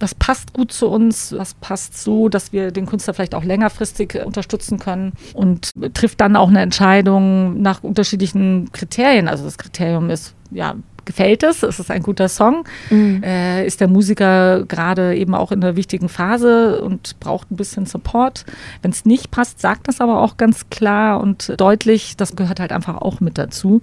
was 0.00 0.14
passt 0.14 0.52
gut 0.52 0.72
zu 0.72 0.88
uns, 0.88 1.34
was 1.36 1.54
passt 1.54 2.02
so, 2.02 2.28
dass 2.28 2.52
wir 2.52 2.70
den 2.70 2.86
Künstler 2.86 3.14
vielleicht 3.14 3.34
auch 3.34 3.44
längerfristig 3.44 4.18
unterstützen 4.24 4.78
können 4.78 5.12
und 5.34 5.70
trifft 5.94 6.20
dann 6.20 6.36
auch 6.36 6.48
eine 6.48 6.60
Entscheidung 6.60 7.60
nach 7.60 7.82
unterschiedlichen 7.82 8.70
Kriterien. 8.72 9.28
Also 9.28 9.44
das 9.44 9.58
Kriterium 9.58 10.10
ist, 10.10 10.34
ja, 10.50 10.76
gefällt 11.06 11.42
es, 11.42 11.62
ist 11.62 11.78
es 11.78 11.90
ein 11.90 12.02
guter 12.02 12.28
Song, 12.28 12.64
mhm. 12.90 13.22
äh, 13.22 13.66
ist 13.66 13.80
der 13.80 13.88
Musiker 13.88 14.64
gerade 14.64 15.16
eben 15.16 15.34
auch 15.34 15.52
in 15.52 15.62
einer 15.62 15.76
wichtigen 15.76 16.08
Phase 16.08 16.82
und 16.82 17.18
braucht 17.20 17.50
ein 17.50 17.56
bisschen 17.56 17.86
Support. 17.86 18.44
Wenn 18.82 18.90
es 18.90 19.06
nicht 19.06 19.30
passt, 19.30 19.60
sagt 19.60 19.88
das 19.88 20.00
aber 20.00 20.20
auch 20.20 20.36
ganz 20.36 20.68
klar 20.68 21.20
und 21.20 21.54
deutlich, 21.56 22.16
das 22.16 22.36
gehört 22.36 22.60
halt 22.60 22.72
einfach 22.72 22.96
auch 22.96 23.20
mit 23.20 23.38
dazu. 23.38 23.80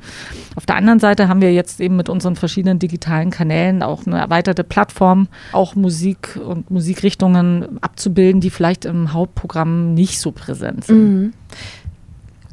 Auf 0.55 0.65
der 0.65 0.75
anderen 0.75 0.99
Seite 0.99 1.27
haben 1.27 1.41
wir 1.41 1.53
jetzt 1.53 1.81
eben 1.81 1.95
mit 1.95 2.09
unseren 2.09 2.35
verschiedenen 2.35 2.77
digitalen 2.77 3.31
Kanälen 3.31 3.81
auch 3.81 4.05
eine 4.05 4.19
erweiterte 4.19 4.63
Plattform, 4.63 5.27
auch 5.53 5.75
Musik 5.75 6.39
und 6.45 6.69
Musikrichtungen 6.69 7.81
abzubilden, 7.81 8.41
die 8.41 8.49
vielleicht 8.49 8.85
im 8.85 9.13
Hauptprogramm 9.13 9.93
nicht 9.93 10.19
so 10.19 10.31
präsent 10.31 10.85
sind. 10.85 10.97
Mhm. 10.97 11.33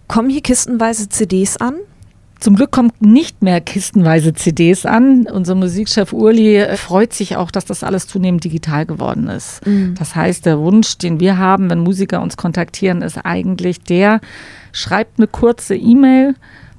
Kommen 0.06 0.30
hier 0.30 0.42
kistenweise 0.42 1.08
CDs 1.08 1.56
an? 1.56 1.74
Zum 2.40 2.56
Glück 2.56 2.70
kommt 2.70 3.02
nicht 3.02 3.42
mehr 3.42 3.60
kistenweise 3.60 4.32
CDs 4.32 4.86
an. 4.86 5.26
Unser 5.30 5.54
Musikchef 5.54 6.14
Urli 6.14 6.64
freut 6.76 7.12
sich 7.12 7.36
auch, 7.36 7.50
dass 7.50 7.66
das 7.66 7.84
alles 7.84 8.06
zunehmend 8.06 8.42
digital 8.44 8.86
geworden 8.86 9.28
ist. 9.28 9.64
Mhm. 9.66 9.94
Das 9.98 10.16
heißt, 10.16 10.46
der 10.46 10.58
Wunsch, 10.58 10.96
den 10.96 11.20
wir 11.20 11.36
haben, 11.36 11.68
wenn 11.68 11.80
Musiker 11.80 12.22
uns 12.22 12.38
kontaktieren, 12.38 13.02
ist 13.02 13.18
eigentlich 13.18 13.80
der, 13.80 14.20
schreibt 14.72 15.18
eine 15.18 15.26
kurze 15.26 15.76
E-Mail, 15.76 16.34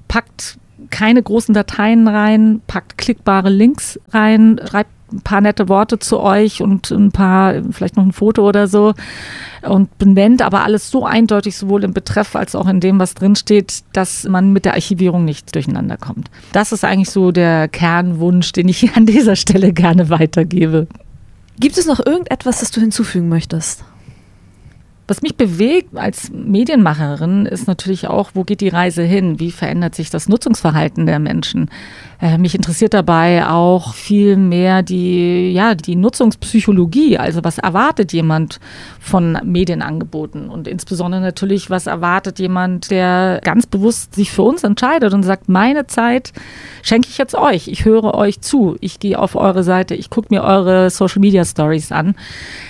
packt 0.07 0.57
keine 0.89 1.21
großen 1.21 1.53
Dateien 1.53 2.07
rein, 2.07 2.61
packt 2.65 2.97
klickbare 2.97 3.49
Links 3.49 3.99
rein, 4.09 4.59
schreibt 4.67 4.89
ein 5.11 5.21
paar 5.21 5.41
nette 5.41 5.69
Worte 5.69 5.99
zu 5.99 6.19
euch 6.19 6.61
und 6.61 6.91
ein 6.91 7.11
paar, 7.11 7.55
vielleicht 7.71 7.97
noch 7.97 8.05
ein 8.05 8.13
Foto 8.13 8.47
oder 8.47 8.67
so 8.67 8.93
und 9.61 9.97
benennt 9.97 10.41
aber 10.41 10.63
alles 10.63 10.89
so 10.89 11.05
eindeutig, 11.05 11.57
sowohl 11.57 11.83
im 11.83 11.93
Betreff 11.93 12.35
als 12.35 12.55
auch 12.55 12.67
in 12.67 12.79
dem, 12.79 12.99
was 12.99 13.13
drinsteht, 13.13 13.83
dass 13.93 14.23
man 14.23 14.53
mit 14.53 14.65
der 14.65 14.73
Archivierung 14.73 15.25
nicht 15.25 15.53
durcheinander 15.53 15.97
kommt. 15.97 16.29
Das 16.51 16.71
ist 16.71 16.83
eigentlich 16.83 17.09
so 17.09 17.31
der 17.31 17.67
Kernwunsch, 17.67 18.51
den 18.53 18.67
ich 18.67 18.91
an 18.95 19.05
dieser 19.05 19.35
Stelle 19.35 19.73
gerne 19.73 20.09
weitergebe. 20.09 20.87
Gibt 21.59 21.77
es 21.77 21.85
noch 21.85 22.03
irgendetwas, 22.03 22.59
das 22.59 22.71
du 22.71 22.81
hinzufügen 22.81 23.29
möchtest? 23.29 23.83
Was 25.07 25.21
mich 25.21 25.35
bewegt 25.35 25.97
als 25.97 26.31
Medienmacherin 26.31 27.45
ist 27.45 27.67
natürlich 27.67 28.07
auch, 28.07 28.31
wo 28.33 28.45
geht 28.45 28.61
die 28.61 28.69
Reise 28.69 29.03
hin? 29.03 29.39
Wie 29.39 29.51
verändert 29.51 29.93
sich 29.93 30.09
das 30.09 30.29
Nutzungsverhalten 30.29 31.05
der 31.05 31.19
Menschen? 31.19 31.69
Äh, 32.21 32.37
mich 32.37 32.53
interessiert 32.53 32.93
dabei 32.93 33.47
auch 33.47 33.95
viel 33.95 34.37
mehr 34.37 34.83
die, 34.83 35.51
ja, 35.51 35.73
die 35.73 35.95
Nutzungspsychologie. 35.95 37.17
Also 37.17 37.43
was 37.43 37.57
erwartet 37.57 38.13
jemand 38.13 38.59
von 38.99 39.39
Medienangeboten? 39.43 40.49
Und 40.49 40.67
insbesondere 40.67 41.19
natürlich, 41.21 41.71
was 41.71 41.87
erwartet 41.87 42.37
jemand, 42.37 42.91
der 42.91 43.41
ganz 43.43 43.65
bewusst 43.65 44.13
sich 44.13 44.31
für 44.31 44.43
uns 44.43 44.63
entscheidet 44.63 45.13
und 45.15 45.23
sagt, 45.23 45.49
meine 45.49 45.87
Zeit 45.87 46.31
schenke 46.83 47.09
ich 47.09 47.17
jetzt 47.17 47.33
euch. 47.33 47.67
Ich 47.67 47.85
höre 47.85 48.13
euch 48.13 48.39
zu. 48.41 48.77
Ich 48.81 48.99
gehe 48.99 49.17
auf 49.17 49.35
eure 49.35 49.63
Seite. 49.63 49.95
Ich 49.95 50.11
gucke 50.11 50.27
mir 50.29 50.43
eure 50.43 50.91
Social 50.91 51.21
Media 51.21 51.43
Stories 51.43 51.91
an. 51.91 52.13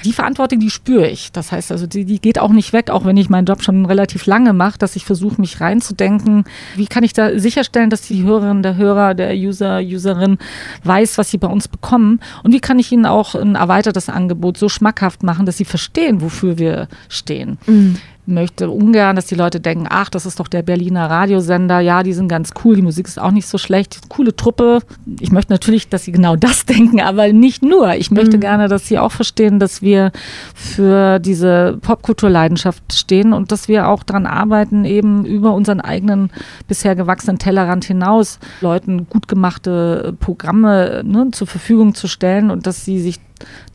Die 0.05 0.13
Verantwortung, 0.13 0.59
die 0.59 0.69
spüre 0.69 1.07
ich. 1.07 1.33
Das 1.33 1.51
heißt 1.51 1.73
also, 1.73 1.87
die, 1.87 2.05
die 2.05 2.21
geht 2.21 2.39
auch 2.39 2.51
nicht 2.51 2.71
weg, 2.71 2.89
auch 2.89 3.03
wenn 3.03 3.17
ich 3.17 3.29
meinen 3.29 3.45
Job 3.45 3.63
schon 3.63 3.85
relativ 3.85 4.25
lange 4.27 4.53
mache, 4.53 4.77
dass 4.77 4.95
ich 4.95 5.03
versuche, 5.03 5.41
mich 5.41 5.59
reinzudenken. 5.59 6.45
Wie 6.77 6.87
kann 6.87 7.03
ich 7.03 7.11
da 7.11 7.37
sicherstellen, 7.37 7.89
dass 7.89 8.03
die 8.03 8.23
Hörerin, 8.23 8.63
der 8.63 8.77
Hörer, 8.77 9.13
der 9.13 9.40
User, 9.47 9.79
Userin 9.79 10.37
weiß, 10.83 11.17
was 11.17 11.31
sie 11.31 11.37
bei 11.37 11.47
uns 11.47 11.67
bekommen 11.67 12.19
und 12.43 12.53
wie 12.53 12.59
kann 12.59 12.79
ich 12.79 12.91
ihnen 12.91 13.05
auch 13.05 13.35
ein 13.35 13.55
erweitertes 13.55 14.09
Angebot 14.09 14.57
so 14.57 14.69
schmackhaft 14.69 15.23
machen, 15.23 15.45
dass 15.45 15.57
sie 15.57 15.65
verstehen, 15.65 16.21
wofür 16.21 16.57
wir 16.57 16.87
stehen. 17.09 17.57
Mhm 17.65 17.97
möchte 18.25 18.69
ungern, 18.69 19.15
dass 19.15 19.25
die 19.25 19.35
Leute 19.35 19.59
denken, 19.59 19.87
ach, 19.89 20.09
das 20.09 20.25
ist 20.25 20.39
doch 20.39 20.47
der 20.47 20.61
Berliner 20.61 21.09
Radiosender, 21.09 21.79
ja, 21.79 22.03
die 22.03 22.13
sind 22.13 22.27
ganz 22.27 22.51
cool, 22.63 22.75
die 22.75 22.81
Musik 22.81 23.07
ist 23.07 23.19
auch 23.19 23.31
nicht 23.31 23.47
so 23.47 23.57
schlecht, 23.57 24.09
coole 24.09 24.35
Truppe. 24.35 24.79
Ich 25.19 25.31
möchte 25.31 25.51
natürlich, 25.51 25.89
dass 25.89 26.05
sie 26.05 26.11
genau 26.11 26.35
das 26.37 26.65
denken, 26.65 27.01
aber 27.01 27.31
nicht 27.33 27.63
nur. 27.63 27.95
Ich 27.95 28.11
möchte 28.11 28.37
mhm. 28.37 28.41
gerne, 28.41 28.67
dass 28.67 28.87
sie 28.87 28.99
auch 28.99 29.11
verstehen, 29.11 29.59
dass 29.59 29.81
wir 29.81 30.11
für 30.53 31.19
diese 31.19 31.77
Popkulturleidenschaft 31.81 32.93
stehen 32.93 33.33
und 33.33 33.51
dass 33.51 33.67
wir 33.67 33.87
auch 33.87 34.03
daran 34.03 34.25
arbeiten, 34.25 34.85
eben 34.85 35.25
über 35.25 35.53
unseren 35.53 35.81
eigenen 35.81 36.31
bisher 36.67 36.95
gewachsenen 36.95 37.39
Tellerrand 37.39 37.85
hinaus 37.85 38.39
Leuten 38.61 39.07
gut 39.09 39.27
gemachte 39.27 40.15
Programme 40.19 41.01
ne, 41.05 41.29
zur 41.31 41.47
Verfügung 41.47 41.95
zu 41.95 42.07
stellen 42.07 42.51
und 42.51 42.67
dass 42.67 42.85
sie 42.85 42.99
sich 42.99 43.19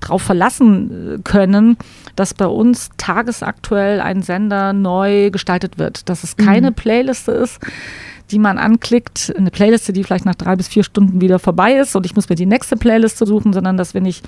darauf 0.01 0.23
verlassen 0.23 1.17
äh, 1.17 1.19
können, 1.23 1.77
dass 2.15 2.35
bei 2.35 2.47
uns 2.47 2.91
tagesaktuell 2.97 4.01
ein 4.01 4.23
Sender 4.23 4.73
neu 4.73 5.31
gestaltet 5.31 5.79
wird, 5.79 6.09
dass 6.09 6.25
es 6.25 6.37
keine 6.37 6.71
mhm. 6.71 6.75
Playliste 6.75 7.33
ist, 7.33 7.59
die 8.31 8.39
man 8.39 8.59
anklickt, 8.59 9.33
eine 9.37 9.51
Playliste, 9.51 9.93
die 9.93 10.03
vielleicht 10.03 10.25
nach 10.25 10.35
drei 10.35 10.57
bis 10.57 10.69
vier 10.69 10.83
Stunden 10.85 11.21
wieder 11.21 11.39
vorbei 11.39 11.75
ist 11.75 11.95
und 11.95 12.07
ich 12.07 12.17
muss 12.17 12.29
mir 12.29 12.37
die 12.37 12.47
nächste 12.47 12.77
Playliste 12.77 13.27
suchen, 13.27 13.53
sondern 13.53 13.77
dass 13.77 13.95
wenn 13.95 14.05
ich 14.05 14.23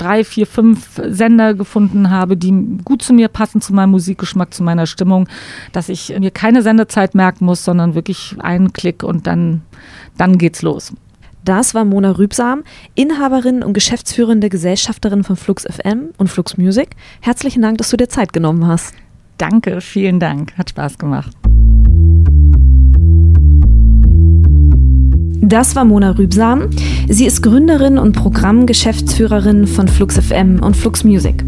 drei, 0.00 0.24
vier, 0.24 0.46
fünf 0.46 1.00
Sender 1.08 1.54
gefunden 1.54 2.10
habe, 2.10 2.36
die 2.36 2.78
gut 2.84 3.02
zu 3.02 3.12
mir 3.12 3.28
passen, 3.28 3.60
zu 3.60 3.74
meinem 3.74 3.90
Musikgeschmack, 3.90 4.54
zu 4.54 4.62
meiner 4.62 4.86
Stimmung, 4.86 5.28
dass 5.72 5.88
ich 5.88 6.16
mir 6.18 6.30
keine 6.30 6.62
Sendezeit 6.62 7.14
merken 7.14 7.44
muss, 7.44 7.64
sondern 7.64 7.94
wirklich 7.94 8.36
einen 8.38 8.72
Klick 8.72 9.02
und 9.02 9.26
dann, 9.26 9.62
dann 10.16 10.38
geht's 10.38 10.62
los. 10.62 10.92
Das 11.44 11.74
war 11.74 11.84
Mona 11.84 12.12
Rübsam, 12.12 12.64
Inhaberin 12.94 13.62
und 13.62 13.72
geschäftsführende 13.72 14.50
Gesellschafterin 14.50 15.24
von 15.24 15.36
Flux 15.36 15.64
FM 15.64 16.10
und 16.18 16.28
Flux 16.28 16.58
Music. 16.58 16.90
Herzlichen 17.20 17.62
Dank, 17.62 17.78
dass 17.78 17.90
du 17.90 17.96
dir 17.96 18.08
Zeit 18.08 18.32
genommen 18.32 18.66
hast. 18.66 18.94
Danke, 19.38 19.80
vielen 19.80 20.20
Dank. 20.20 20.56
Hat 20.58 20.70
Spaß 20.70 20.98
gemacht. 20.98 21.32
Das 25.42 25.74
war 25.74 25.84
Mona 25.84 26.10
Rübsam. 26.12 26.68
Sie 27.08 27.26
ist 27.26 27.42
Gründerin 27.42 27.98
und 27.98 28.12
Programmgeschäftsführerin 28.12 29.66
von 29.66 29.88
Flux 29.88 30.18
FM 30.18 30.62
und 30.62 30.76
Flux 30.76 31.02
Music. 31.02 31.42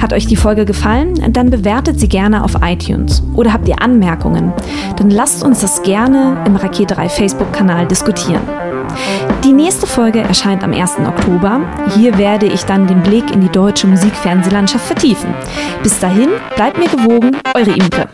Hat 0.00 0.12
euch 0.12 0.26
die 0.26 0.36
Folge 0.36 0.64
gefallen? 0.64 1.32
Dann 1.32 1.50
bewertet 1.50 2.00
sie 2.00 2.08
gerne 2.08 2.42
auf 2.42 2.52
iTunes. 2.62 3.22
Oder 3.34 3.52
habt 3.52 3.68
ihr 3.68 3.82
Anmerkungen? 3.82 4.52
Dann 4.96 5.10
lasst 5.10 5.42
uns 5.42 5.60
das 5.60 5.82
gerne 5.82 6.38
im 6.46 6.56
Raket 6.56 6.96
3 6.96 7.08
Facebook-Kanal 7.08 7.86
diskutieren. 7.86 8.42
Die 9.44 9.52
nächste 9.52 9.86
Folge 9.86 10.20
erscheint 10.20 10.64
am 10.64 10.72
1. 10.72 10.98
Oktober. 11.06 11.60
Hier 11.94 12.18
werde 12.18 12.46
ich 12.46 12.64
dann 12.64 12.86
den 12.86 13.02
Blick 13.02 13.30
in 13.30 13.40
die 13.40 13.48
deutsche 13.48 13.86
Musikfernsehlandschaft 13.86 14.86
vertiefen. 14.86 15.34
Bis 15.82 15.98
dahin, 15.98 16.30
bleibt 16.56 16.78
mir 16.78 16.88
gewogen, 16.88 17.36
eure 17.54 17.70
Imke. 17.70 18.08